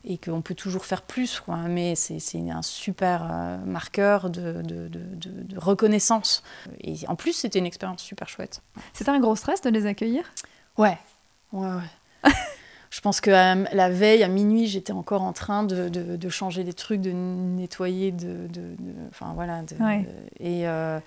[0.03, 1.39] et qu'on peut toujours faire plus.
[1.39, 1.57] Quoi.
[1.57, 6.43] Mais c'est un super euh, marqueur de, de, de, de, reconnaissance.
[6.81, 8.61] Et en plus, c'était une expérience super chouette.
[8.93, 10.31] C'était un gros stress de les accueillir?
[10.77, 10.97] Ouais,
[11.51, 12.31] ouais, ouais.
[12.89, 16.73] Je pense que euh, la veille, à minuit, j'étais encore en train de, changer des
[16.73, 18.47] trucs, de nettoyer, de...
[19.09, 19.61] Enfin, voilà.
[20.39, 20.67] et...
[20.67, 20.99] Euh,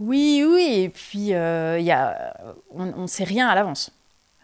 [0.00, 2.34] oui, oui, et puis y a,
[2.70, 3.90] on ne sait rien à l'avance.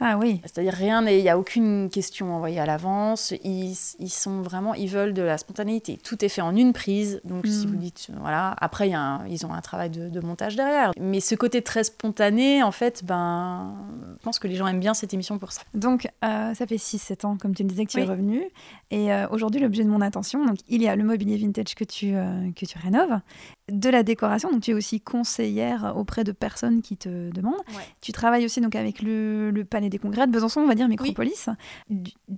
[0.01, 0.41] Ah oui.
[0.43, 3.33] C'est-à-dire rien, il n'y a aucune question envoyée à l'avance.
[3.45, 5.99] Ils, ils, sont vraiment, ils veulent de la spontanéité.
[6.03, 7.21] Tout est fait en une prise.
[7.25, 7.71] Donc si hmm.
[7.71, 10.93] vous dites, voilà, après y a ils ont un travail de, montage derrière.
[10.99, 13.75] Mais ce côté très spontané, en fait, ben,
[14.19, 15.63] je pense que les gens aiment bien cette émission pour ça.
[15.75, 18.43] Donc euh, ça fait 6-7 ans, comme tu me disais, que tu es revenu.
[18.91, 21.85] Et euh, aujourd'hui, l'objet de mon attention, donc il y a le mobilier vintage que
[21.85, 23.21] tu, euh, que tu rénoves
[23.71, 24.51] de la décoration.
[24.51, 27.55] Donc, tu es aussi conseillère auprès de personnes qui te demandent.
[28.01, 31.49] Tu travailles aussi donc avec le, Palais des Congrès de Besançon, on va dire Micropolis.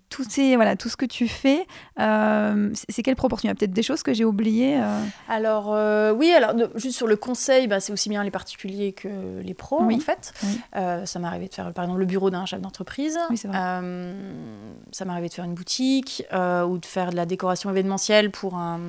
[0.08, 0.22] Tout,
[0.54, 1.66] voilà, tout ce que tu fais,
[1.98, 3.48] euh, c'est quelle proportion?
[3.48, 5.00] Il y a peut-être des choses que j'ai oubliées euh?
[5.28, 9.40] Alors, euh, oui, alors juste sur le conseil, bah, c'est aussi bien les particuliers que
[9.40, 10.32] les pros, en fait.
[10.72, 13.18] ça m'est arrivé de faire, par exemple, le bureau d'un chef d'entreprise.
[13.34, 18.54] ça m'est arrivé de faire une boutique ou de faire de la décoration événementielle pour,
[18.54, 18.80] un,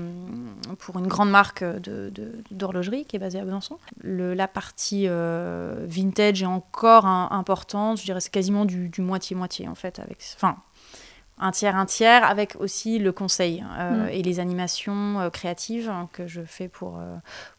[0.77, 2.11] pour une grande marque de
[2.51, 3.77] d'horlogerie qui est basée à Besançon.
[4.01, 9.75] Le, la partie euh, vintage est encore importante, je dirais c'est quasiment du moitié-moitié en
[9.75, 10.57] fait, avec, enfin
[11.39, 14.09] un tiers, un tiers, avec aussi le conseil euh, mm.
[14.09, 16.99] et les animations euh, créatives que je fais pour,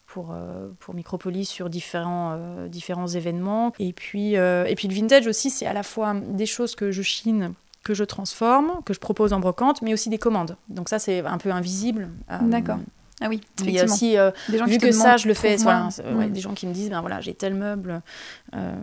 [0.05, 0.35] pour,
[0.79, 3.71] pour Micropolis sur différents, différents événements.
[3.79, 7.01] Et puis, et puis le vintage aussi, c'est à la fois des choses que je
[7.01, 10.57] chine que je transforme, que je propose en brocante, mais aussi des commandes.
[10.67, 12.09] Donc ça, c'est un peu invisible.
[12.41, 12.79] D'accord.
[13.21, 15.57] Ah oui, il y a aussi, euh, des gens vu que ça, je le fais,
[15.57, 16.31] voilà, mm.
[16.31, 18.01] des gens qui me disent, ben voilà, j'ai tel meuble
[18.55, 18.73] euh,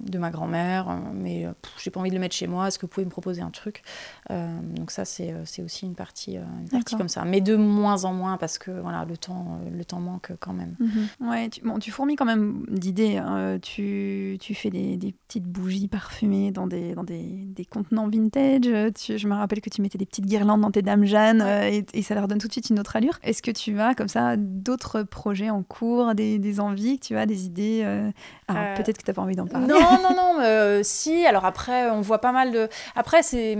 [0.00, 1.46] de ma grand-mère, euh, mais
[1.82, 3.50] j'ai pas envie de le mettre chez moi, est-ce que vous pouvez me proposer un
[3.50, 3.82] truc?
[4.30, 7.24] Donc ça, c'est aussi une partie, une partie comme ça.
[7.24, 10.76] Mais de moins en moins, parce que voilà, le temps, le temps manque quand même.
[10.80, 11.28] Mm-hmm.
[11.30, 13.16] Ouais, tu, bon, tu fourmis quand même d'idées.
[13.16, 13.58] Hein.
[13.60, 18.68] Tu, tu, fais des, des, petites bougies parfumées dans des, dans des, des contenants vintage.
[18.94, 21.84] Tu, je me rappelle que tu mettais des petites guirlandes dans tes dames Jeanne, et,
[21.92, 23.18] et ça leur donne tout de suite une autre allure.
[23.22, 27.16] Est-ce que tu tu as comme ça d'autres projets en cours, des, envies, que tu
[27.16, 28.10] as des idées euh,
[28.50, 29.66] euh, peut-être que tu n'as pas envie d'en parler.
[29.66, 31.24] Non, non, non, euh, si.
[31.26, 32.68] Alors après, on voit pas mal de.
[32.94, 33.56] Après, c'est,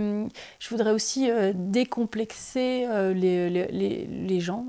[0.59, 4.67] je voudrais aussi décomplexer les, les, les, gens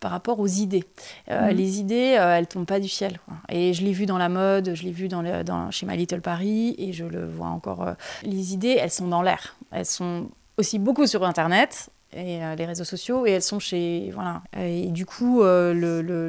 [0.00, 0.84] par rapport aux idées.
[1.30, 1.48] Mhm.
[1.48, 3.18] Les idées, elles tombent pas du ciel.
[3.48, 5.96] Et je l'ai vu dans la mode, je l'ai vu dans, le, dans chez My
[5.96, 7.94] Little Paris, et je le vois encore.
[8.22, 9.56] les idées, elles sont dans l'air.
[9.70, 10.28] Elles sont
[10.58, 14.42] aussi beaucoup sur Internet et euh, les réseaux sociaux et elles sont chez voilà.
[14.58, 16.28] Et du coup euh, le, le,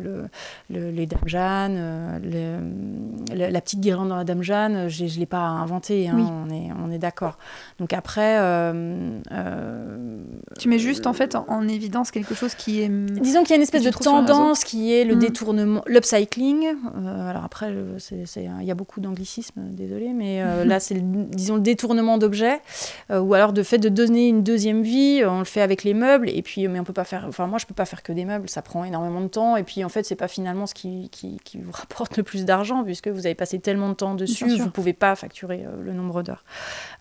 [0.69, 2.59] le, les dames Jeanne euh,
[3.33, 6.69] la petite guirlande dans la dame Jeanne je, je l'ai pas inventé hein, on est
[6.83, 7.37] on est d'accord.
[7.79, 8.37] Donc après
[10.59, 13.55] tu mets juste en fait en, évidence quelque chose qui est disons qu'il y a
[13.55, 15.19] une espèce de tendance qui est le mm.
[15.19, 16.75] détournement l'upcycling.
[17.27, 17.73] Alors après
[18.11, 22.61] il y a beaucoup d'anglicisme désolé mais là c'est disons le détournement d'objets
[23.09, 25.95] ou alors de fait de donner une deuxième vie on le fait avec avec les
[25.95, 28.13] meubles et puis mais on peut pas faire enfin moi je peux pas faire que
[28.13, 30.75] des meubles ça prend énormément de temps et puis en fait c'est pas finalement ce
[30.75, 34.13] qui, qui, qui, vous rapporte le plus d'argent puisque vous avez passé tellement de temps
[34.13, 36.43] dessus vous pouvez pas facturer euh, le nombre d'heures.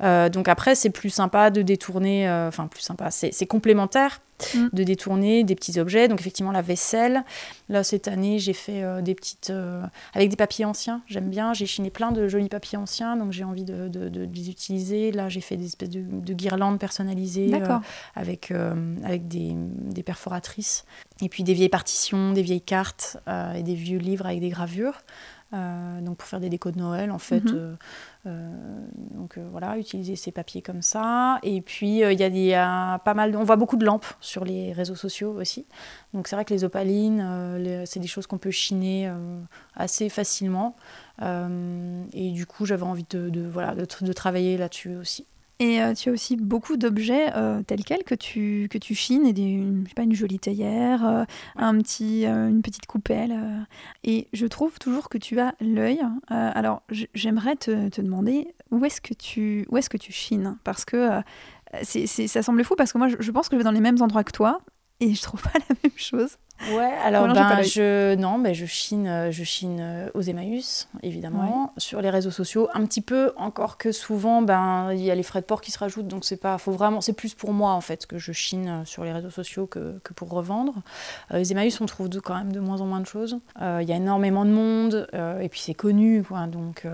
[0.02, 4.20] Euh, donc après c'est plus sympa de détourner euh, enfin plus sympa c'est complémentaire
[4.54, 4.68] Mm.
[4.72, 6.08] de détourner des petits objets.
[6.08, 7.24] Donc effectivement la vaisselle.
[7.68, 9.82] Là cette année j'ai fait euh, des petites euh,
[10.14, 11.02] avec des papiers anciens.
[11.06, 11.52] J'aime bien.
[11.52, 13.90] J'ai chiné plein de jolis papiers anciens, donc j'ai envie de,
[14.32, 15.12] les utiliser.
[15.12, 17.78] Là j'ai fait des espèces de, guirlandes personnalisées euh,
[18.14, 18.52] avec
[19.04, 20.84] avec des, des, perforatrices
[21.20, 23.18] et puis des vieilles partitions, des vieilles cartes
[23.54, 24.98] et des vieux livres avec des gravures.
[25.52, 27.44] donc pour faire des décos de Noël en fait.
[27.44, 27.76] Mm-hmm.
[28.24, 31.38] Euh, donc euh, voilà, utiliser ces papiers comme ça.
[31.42, 34.72] Et puis euh, il y a, pas mal, on voit beaucoup de lampes sur les
[34.72, 35.66] réseaux sociaux aussi.
[36.14, 39.12] Donc c'est vrai que les opalines, c'est des choses qu'on peut chiner
[39.74, 40.76] assez facilement.
[41.20, 45.26] et du coup, j'avais envie de, voilà, de travailler là-dessus aussi.
[45.62, 49.24] Et euh, tu as aussi beaucoup d'objets euh, tels quels que tu, que tu chines,
[49.24, 53.32] et des, une, pas, une jolie théière, euh, un petit, une petite coupelle.
[54.02, 56.00] et je trouve toujours que tu as l'œil.
[56.26, 56.82] alors
[57.14, 60.58] j'aimerais te, demander où est-ce que tu, est-ce que tu chines?
[60.64, 61.20] Parce que
[61.82, 64.02] c'est, ça semble fou, parce que moi je, pense que je vais dans les mêmes
[64.02, 64.62] endroits que toi,
[64.98, 66.38] et je trouve pas la même chose.
[66.72, 70.86] Ouais, alors Comment ben, je non, mais je chine, euh, je chine euh, aux Emmaüs
[71.02, 75.14] évidemment sur les réseaux sociaux un petit peu encore que souvent ben il y a
[75.16, 77.52] les frais de port qui se rajoutent donc c'est pas faut vraiment c'est plus pour
[77.52, 80.74] moi en fait que je chine euh, sur les réseaux sociaux que, que pour revendre.
[81.32, 83.38] Euh, les Emmaüs on trouve de- quand même de moins en moins de choses.
[83.60, 86.86] Euh, Il y a énormément de monde euh, et puis c'est connu quoi donc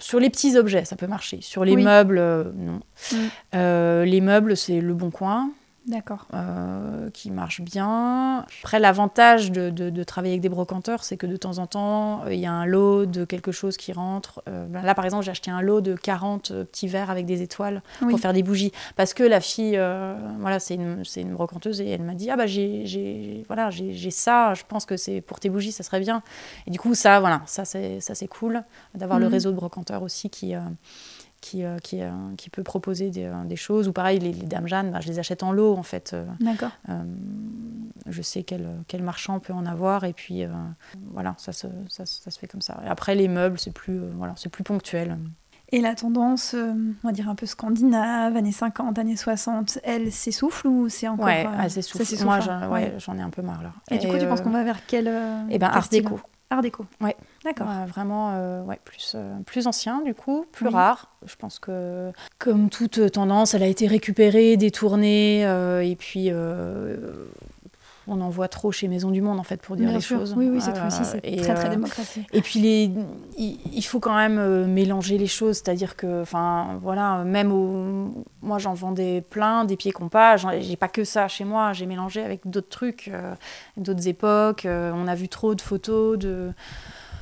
[0.00, 1.40] sur les petits objets ça peut marcher.
[1.40, 1.84] Sur les Oui.
[1.84, 2.18] meubles
[2.56, 2.80] non.
[3.12, 4.02] Mm.
[4.04, 5.50] Les meubles c'est le bon coin
[5.88, 6.26] D'accord.
[6.34, 8.44] euh, qui marche bien.
[8.62, 12.24] Après, l'avantage de, de- de travailler avec des brocanteurs, c'est que de temps en temps,
[12.24, 14.42] euh, il y a un lot de quelque chose qui rentre.
[14.48, 17.42] Euh, ben là, par exemple, j'ai acheté un lot de 40 petits verres avec des
[17.42, 18.10] étoiles Oui.
[18.10, 18.72] pour faire des bougies.
[18.96, 22.36] Parce que la fille, euh, voilà, c'est une, une brocanteuse et elle m'a dit Ah,
[22.36, 26.00] bah, j'ai, voilà, j'ai, j'ai ça, je pense que c'est pour tes bougies, ça serait
[26.00, 26.22] bien.
[26.66, 28.62] Et du coup, ça, voilà, ça, c'est, ça, c'est cool
[28.94, 29.32] d'avoir le Mhm.
[29.32, 30.54] réseau de brocanteurs aussi qui.
[31.40, 33.88] Qui, euh, qui, euh, qui peut proposer des, euh, des choses.
[33.88, 36.14] Ou pareil, les, les Dames Jeanne, bah, je les achète en lot, en fait.
[36.40, 36.70] D'accord.
[36.88, 37.02] euh,
[38.06, 40.42] je sais quel, quel marchand peut en avoir et puis
[41.12, 42.80] voilà, ça se, ça, ça se fait comme ça.
[42.84, 45.18] Et après les meubles, c'est plus, voilà, c'est plus ponctuel.
[45.70, 50.66] Et la tendance, on va dire un peu scandinave, années 50, années 60, elle s'essouffle
[50.66, 51.26] ou c'est encore.
[51.26, 51.44] ouais,
[51.82, 52.04] souffle.
[52.06, 52.40] s'essouffle, Moi, hein.
[52.40, 52.94] j'en, ouais, Ouais.
[52.98, 53.72] j'en ai un peu marre là.
[53.90, 55.06] Et, du coup, tu penses qu'on va vers quel.
[55.50, 56.18] Eh quel art déco.
[56.50, 56.86] Art déco.
[57.02, 57.14] Ouais.
[57.44, 57.66] D'accord.
[57.68, 60.72] Ouais, vraiment, euh, ouais, plus, euh, plus ancien du coup, plus Oui.
[60.72, 61.10] rare.
[61.26, 66.30] Je pense que, comme toute tendance, elle a été récupérée, détournée, euh, et puis
[68.08, 70.18] on en voit trop chez Maison du Monde en fait pour dire Bien les sûr.
[70.18, 70.34] choses.
[70.36, 72.26] Oui, oui, cette fois-ci, c'est et, très, très euh, démocratique.
[72.32, 72.90] Et puis les,
[73.36, 78.24] il, il faut quand même euh, mélanger les choses, c'est-à-dire que, enfin, voilà, même au,
[78.42, 82.22] moi j'en vendais plein, des pieds compas, j'ai pas que ça chez moi, j'ai mélangé
[82.22, 83.34] avec d'autres trucs, euh,
[83.76, 84.66] d'autres époques.
[84.66, 86.52] on a vu trop de photos de,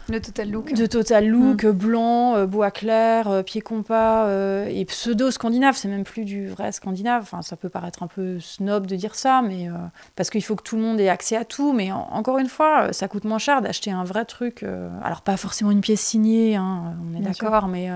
[0.08, 0.72] Le total look.
[0.72, 5.74] de total look blanc, euh, bois clair, euh, pieds compas euh, et pseudo scandinave.
[5.76, 7.22] C'est même plus du vrai scandinave.
[7.22, 9.72] Enfin, ça peut paraître un peu snob de dire ça, mais euh,
[10.14, 11.72] parce qu'il faut que tout le monde ait accès à tout.
[11.72, 14.64] Mais en- encore une fois, ça coûte moins cher d'acheter un vrai truc.
[15.02, 17.90] alors pas forcément une pièce signée, hein, on est d'accord, mais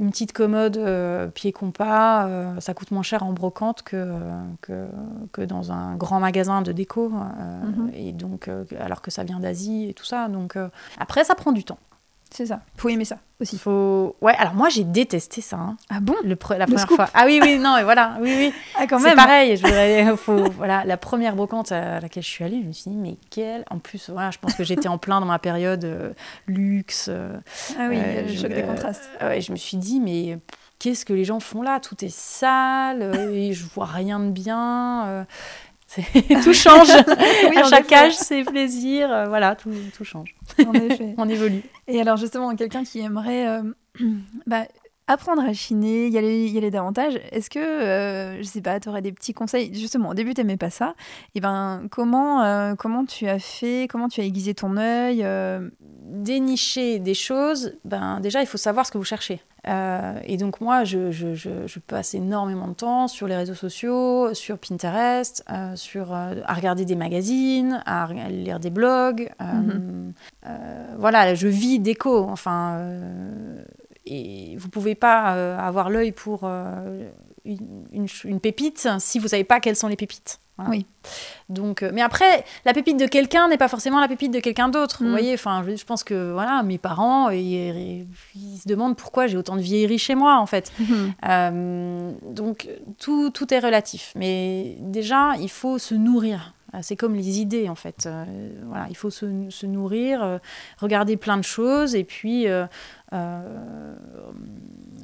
[0.00, 4.14] une petite commode euh, pied compas, euh, ça coûte moins cher en brocante que,
[4.60, 4.86] que,
[5.32, 7.10] que dans un grand magasin de déco.
[7.12, 7.90] euh, Mhm.
[7.94, 10.28] Et donc, alors que ça vient d'Asie et tout ça.
[10.28, 10.56] Donc,
[10.98, 11.78] après, ça prend du temps.
[12.30, 12.60] C'est ça.
[12.76, 13.56] Faut aimer ça aussi.
[13.58, 14.14] faut.
[14.20, 15.56] Ouais, alors moi, j'ai détesté ça.
[15.56, 17.08] hein, Ah bon le pre- la première fois.
[17.14, 18.52] Ah oui, oui, non, et voilà, oui, oui.
[18.78, 19.56] Ah, quand C'est même pareil.
[19.56, 22.90] Je voudrais, faut, voilà, la première brocante à laquelle je suis allée, je me suis
[22.90, 23.64] dit, mais quelle.
[23.70, 26.12] En plus, voilà, je pense que j'étais en plein dans ma période euh,
[26.46, 27.06] luxe.
[27.08, 27.38] euh,
[27.78, 29.08] Ah oui, Euh, le choc des euh, contrastes.
[29.22, 30.38] ouais, je me suis dit, mais
[30.78, 31.80] qu'est-ce que les gens font là?
[31.80, 35.26] Tout est sale, euh, et je vois rien de bien.
[36.44, 36.88] tout change.
[37.50, 39.10] Oui, à chaque âge, c'est plaisir.
[39.10, 40.34] euh, voilà, tout, tout change.
[40.66, 41.14] En effet.
[41.18, 41.62] On évolue.
[41.86, 43.62] Et alors justement, quelqu'un qui aimerait euh,
[44.46, 44.66] bah,
[45.08, 48.88] apprendre à chiner, y aller, y aller davantage, est-ce que, euh, je sais pas, tu
[48.88, 49.74] aurais des petits conseils?
[49.74, 50.94] Justement, au début, tu n'aimais pas ça.
[51.34, 53.88] Et ben, comment, euh, comment tu as fait?
[53.90, 55.22] Comment tu as aiguisé ton œil?
[55.24, 55.68] Euh,
[56.08, 59.42] dénicher des choses, ben déjà il faut savoir ce que vous cherchez.
[59.66, 63.54] Euh, et donc moi, je, je, je, je passe énormément de temps sur les réseaux
[63.54, 69.30] sociaux, sur Pinterest, euh, sur, à regarder des magazines, à re- lire des blogs.
[69.42, 70.10] euh,
[70.98, 72.24] voilà, je vis déco.
[72.30, 72.78] Enfin,
[74.08, 77.08] et vous pouvez pas euh, avoir l'œil pour euh,
[77.44, 80.40] une, une ch- une pépite si vous savez pas quelles sont les pépites.
[80.56, 80.70] Voilà.
[80.72, 80.86] Oui.
[81.48, 84.68] Donc, euh, mais après, la pépite de quelqu'un n'est pas forcément la pépite de quelqu'un
[84.68, 85.02] d'autre.
[85.02, 85.06] Mm.
[85.06, 89.28] Vous voyez, enfin, je, je pense que voilà, mes parents, ils, ils se demandent pourquoi
[89.28, 90.72] j'ai autant de vieilleries chez moi, en fait.
[91.28, 92.68] Euh, donc,
[92.98, 94.12] tout, tout est relatif.
[94.16, 96.54] Mais déjà, il faut se nourrir.
[96.74, 98.06] Euh, C'est comme les idées, en fait.
[98.06, 98.24] Euh,
[98.66, 100.38] voilà, il faut se, se nourrir, euh,
[100.78, 102.66] regarder plein de choses, et puis, euh,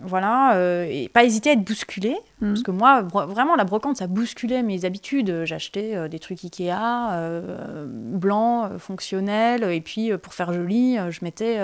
[0.03, 2.17] voilà, et pas hésiter à être bousculé.
[2.41, 2.49] Mhm.
[2.51, 5.45] Parce que moi, vraiment, la brocante, ça bousculait mes habitudes.
[5.45, 6.75] J'achetais des trucs Ikea,
[7.87, 11.59] blancs, fonctionnels, et puis pour faire joli, je mettais.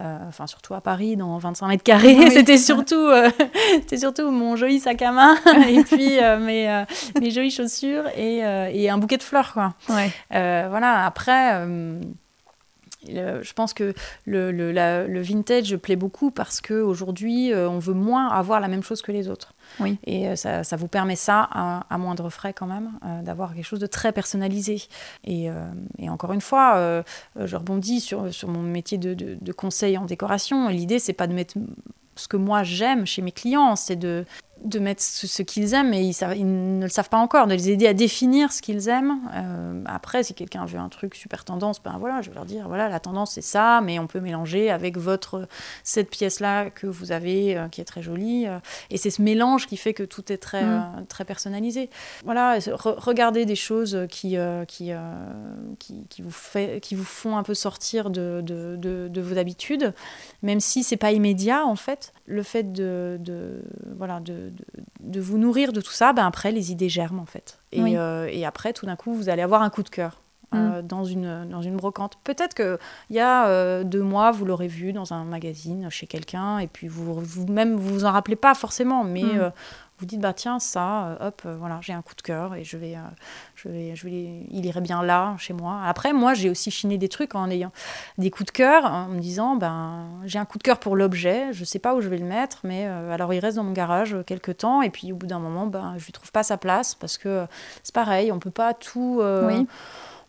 [0.00, 2.30] Euh, enfin, surtout à Paris, dans 25 mètres carrés, Oui.
[2.32, 3.30] c'était surtout, euh,
[3.80, 5.36] c'était surtout mon joli sac à main
[5.68, 6.84] et puis euh, mes,
[7.20, 8.38] mes jolies chaussures et,
[8.72, 9.74] et un bouquet de fleurs, quoi.
[9.88, 10.10] Ouais.
[10.30, 11.64] Voilà, après,
[13.08, 13.94] le- je pense que
[14.26, 18.82] le, le, la- le vintage plaît beaucoup parce qu'aujourd'hui, on veut moins avoir la même
[18.82, 19.54] chose que les autres.
[19.80, 19.98] Oui.
[20.04, 23.54] Et euh, ça, ça vous permet ça, à, à moindre frais quand même, euh, d'avoir
[23.54, 24.82] quelque chose de très personnalisé.
[25.24, 25.54] Et, euh,
[25.98, 27.02] et encore une fois, euh,
[27.36, 30.68] je rebondis sur, sur mon métier de, de, de conseil en décoration.
[30.68, 31.54] L'idée, c'est pas de mettre
[32.16, 34.24] ce que moi j'aime chez mes clients, c'est de
[34.64, 37.52] de mettre ce, qu'ils aiment, mais ils, savent, ils, ne le savent pas encore, de
[37.52, 39.20] les aider à définir ce qu'ils aiment.
[39.34, 42.66] Euh, après, si quelqu'un veut un truc super tendance, ben voilà, je vais leur dire,
[42.66, 45.46] voilà, la tendance c'est ça, mais on peut mélanger avec votre
[45.82, 48.46] cette pièce-là que vous avez, euh, qui est très jolie.
[48.46, 51.06] Euh, et c'est ce mélange qui fait que tout est très, mm.
[51.08, 51.90] très personnalisé.
[52.24, 54.92] Voilà, regardez des choses qui, qui,
[55.78, 59.36] qui, qui, vous fait, qui vous font un peu sortir de, de, de, de vos
[59.36, 59.92] habitudes,
[60.42, 62.12] même si c'est pas immédiat en fait.
[62.26, 63.62] Le fait de, de
[63.96, 64.52] voilà, de,
[65.00, 67.58] de, vous nourrir de tout ça, ben après, les idées germent, en fait.
[67.72, 70.20] Et, euh, et après, tout d'un coup, vous allez avoir un coup de cœur.
[70.54, 70.86] Euh, mm.
[70.86, 72.16] dans, une, dans une brocante.
[72.22, 72.78] Peut-être qu'il
[73.10, 76.86] y a euh, deux mois, vous l'aurez vu dans un magazine chez quelqu'un, et puis
[76.86, 79.52] vous, vous même vous vous en rappelez pas forcément, mais mm
[79.98, 82.64] vous dites bah tiens ça euh, hop euh, voilà j'ai un coup de cœur et
[82.64, 83.00] je vais euh,
[83.54, 85.82] je vais je vais il irait bien là chez moi.
[85.86, 87.70] Après moi j'ai aussi chiné des trucs en ayant
[88.18, 91.52] des coups de cœur en me disant ben j'ai un coup de cœur pour l'objet
[91.52, 94.16] je sais pas où je vais le mettre mais alors il reste dans mon garage
[94.26, 96.94] quelques temps et puis au bout d'un moment ben je lui trouve pas sa place
[96.94, 97.46] parce que
[97.82, 99.22] c'est pareil on peut pas tout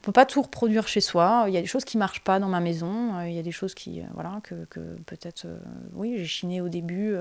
[0.06, 1.45] peut pas tout reproduire chez soi.
[1.47, 3.16] Il y a des choses qui marchent pas dans ma maison.
[3.16, 5.58] Euh, il y a des choses qui, euh, voilà, que, que peut-être, euh,
[5.93, 7.16] oui, j'ai chiné au début.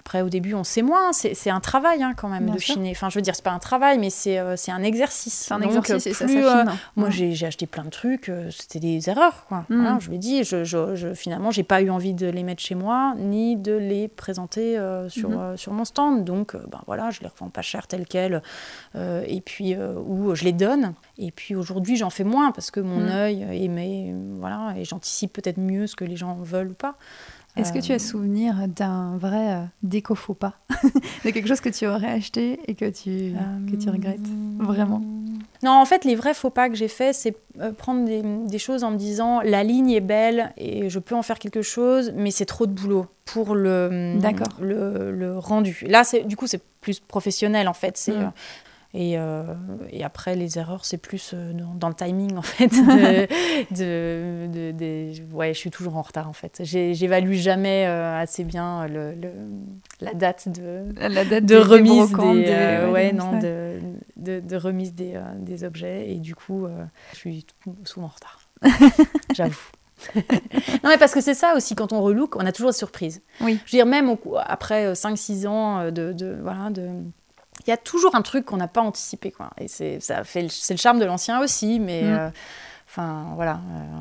[0.00, 1.12] après, au début, on sait moins.
[1.12, 2.92] C'est un travail hein, quand même de chiner.
[2.92, 5.46] Enfin, je veux dire, c'est pas un travail, mais c'est un exercice.
[5.48, 6.64] C'est un exercice et ça
[6.96, 8.30] Moi, j'ai acheté plein de trucs.
[8.50, 9.64] C'était des erreurs, quoi.
[9.68, 9.98] Mm.
[10.00, 10.44] je l'ai dit.
[10.44, 13.74] Je, je, je, finalement, j'ai pas eu envie de les mettre chez moi, ni de
[13.74, 14.74] les présenter
[15.08, 15.56] sur, mm-hmm.
[15.56, 16.24] sur mon stand.
[16.24, 18.42] Donc, ben voilà, je les revends pas cher telles quelles.
[18.94, 20.94] et puis, ou je les donne.
[21.18, 23.08] Et puis aujourd'hui, j'en fais moins parce que mon mm.
[23.08, 26.96] œil est, voilà, et j'anticipe peut-être mieux ce que les gens veulent ou pas.
[27.56, 30.54] Est-ce que tu as euh, souvenir d'un vrai euh, déco faux pas
[31.24, 33.34] De quelque chose que tu aurais acheté et que tu,
[33.70, 34.20] que tu regrettes
[34.58, 35.02] Vraiment?
[35.64, 38.58] Non, en fait, les vrais faux pas que j'ai fait, c'est euh, prendre des, des,
[38.58, 42.12] choses en me disant la ligne est belle et je peux en faire quelque chose,
[42.14, 44.16] mais c'est trop de boulot pour le,
[44.60, 45.84] le, le rendu.
[45.88, 47.96] Là, du coup, c'est plus professionnel en fait.
[47.96, 48.32] C'est mm.
[48.94, 49.42] Et, euh,
[49.90, 52.68] et, après, les erreurs, c'est plus euh, dans, le timing, en fait.
[52.68, 53.26] De,
[53.74, 56.62] de, de, ouais, je suis toujours en retard, en fait.
[56.64, 59.14] J'évalue jamais euh, assez bien le,
[60.00, 63.78] la date de, la date de remise des, ouais, non, de,
[64.16, 66.10] de, remise des, des, objets.
[66.10, 66.66] Et du coup,
[67.12, 67.46] je suis
[67.84, 68.40] souvent en retard.
[69.34, 69.70] J'avoue.
[70.14, 73.20] non, mais parce que c'est ça aussi, quand on relook, on a toujours des surprises.
[73.42, 73.58] Oui.
[73.66, 74.16] Je veux dire, même
[74.46, 76.88] après 5-6 ans de, de, voilà, de,
[77.68, 79.30] il y a toujours un truc qu'on n'a pas anticipé.
[79.30, 79.50] Quoi.
[79.58, 82.02] Et c'est, ça fait, c'est le charme de l'ancien aussi, mais.
[82.02, 82.06] Mm.
[82.06, 82.30] Euh,
[82.88, 83.60] enfin, voilà,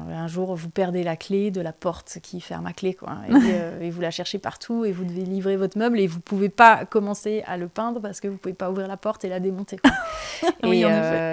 [0.09, 3.17] euh, un jour vous perdez la clé de la porte qui ferme à clé, quoi,
[3.29, 6.47] euh, et, vous la cherchez partout, et vous devez livrer votre meuble, et vous pouvez
[6.47, 9.41] pas commencer à le peindre parce que vous pouvez pas ouvrir la porte et la
[9.41, 9.77] démonter.
[9.77, 9.91] Quoi.
[10.63, 10.83] et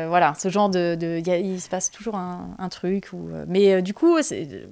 [0.09, 3.11] voilà, ce genre de, de il se passe toujours un, un truc.
[3.13, 4.67] Où, mais du coup, c'est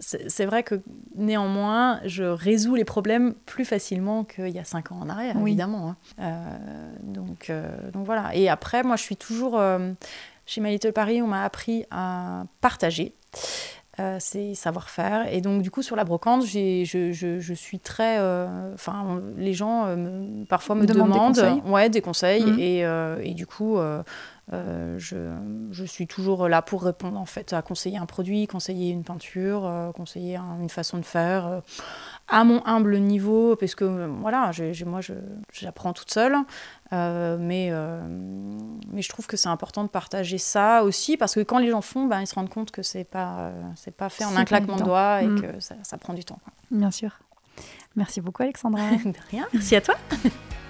[0.00, 0.80] c'est vrai que
[1.16, 5.90] néanmoins, je résous les problèmes plus facilement qu'il y a cinq ans en arrière, évidemment.
[5.90, 5.96] Hein.
[6.20, 8.34] Euh, donc, euh, donc voilà.
[8.34, 9.58] Et après, moi, je suis toujours.
[9.58, 9.92] Euh,
[10.46, 13.14] chez My Little Paris, on m'a appris à partager.
[14.20, 15.32] ces savoir-faire.
[15.32, 18.18] Et donc, du coup, sur la brocante, je, je, je, suis très.
[18.72, 19.94] Enfin, les gens
[20.48, 21.62] parfois me, demandent, des conseils.
[21.66, 22.44] Ouais, des conseils.
[22.44, 22.58] Mmh.
[22.60, 23.78] Et, et, du coup,
[24.52, 25.16] euh, je,
[25.72, 29.66] je, suis toujours là pour répondre en fait à conseiller un produit, conseiller une peinture,
[29.66, 31.60] euh, conseiller une façon de faire euh,
[32.28, 33.84] à mon humble niveau parce que
[34.20, 34.50] voilà,
[34.86, 35.00] moi
[35.52, 36.36] j'apprends toute seule,
[36.90, 37.70] mais
[38.90, 41.82] mais je trouve que c'est important de partager ça aussi parce que quand les gens
[41.82, 44.76] font, ben, ils se rendent compte que c'est pas c'est pas fait en un claquement
[44.76, 45.40] de doigts et mm.
[45.42, 46.40] que ça, ça, prend du temps.
[46.70, 47.18] Bien sûr.
[47.96, 48.82] Merci beaucoup Alexandra.
[49.04, 49.46] de rien.
[49.52, 49.96] Merci à toi.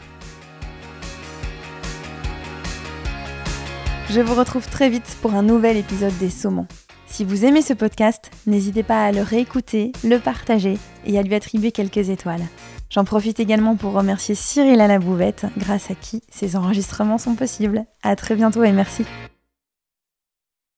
[4.10, 6.66] Je vous retrouve très vite pour un nouvel épisode des Saumons.
[7.06, 11.34] Si vous aimez ce podcast, n'hésitez pas à le réécouter, le partager et à lui
[11.34, 12.46] attribuer quelques étoiles.
[12.88, 17.84] J'en profite également pour remercier Cyril à la grâce à qui ces enregistrements sont possibles.
[18.02, 19.04] À très bientôt et merci.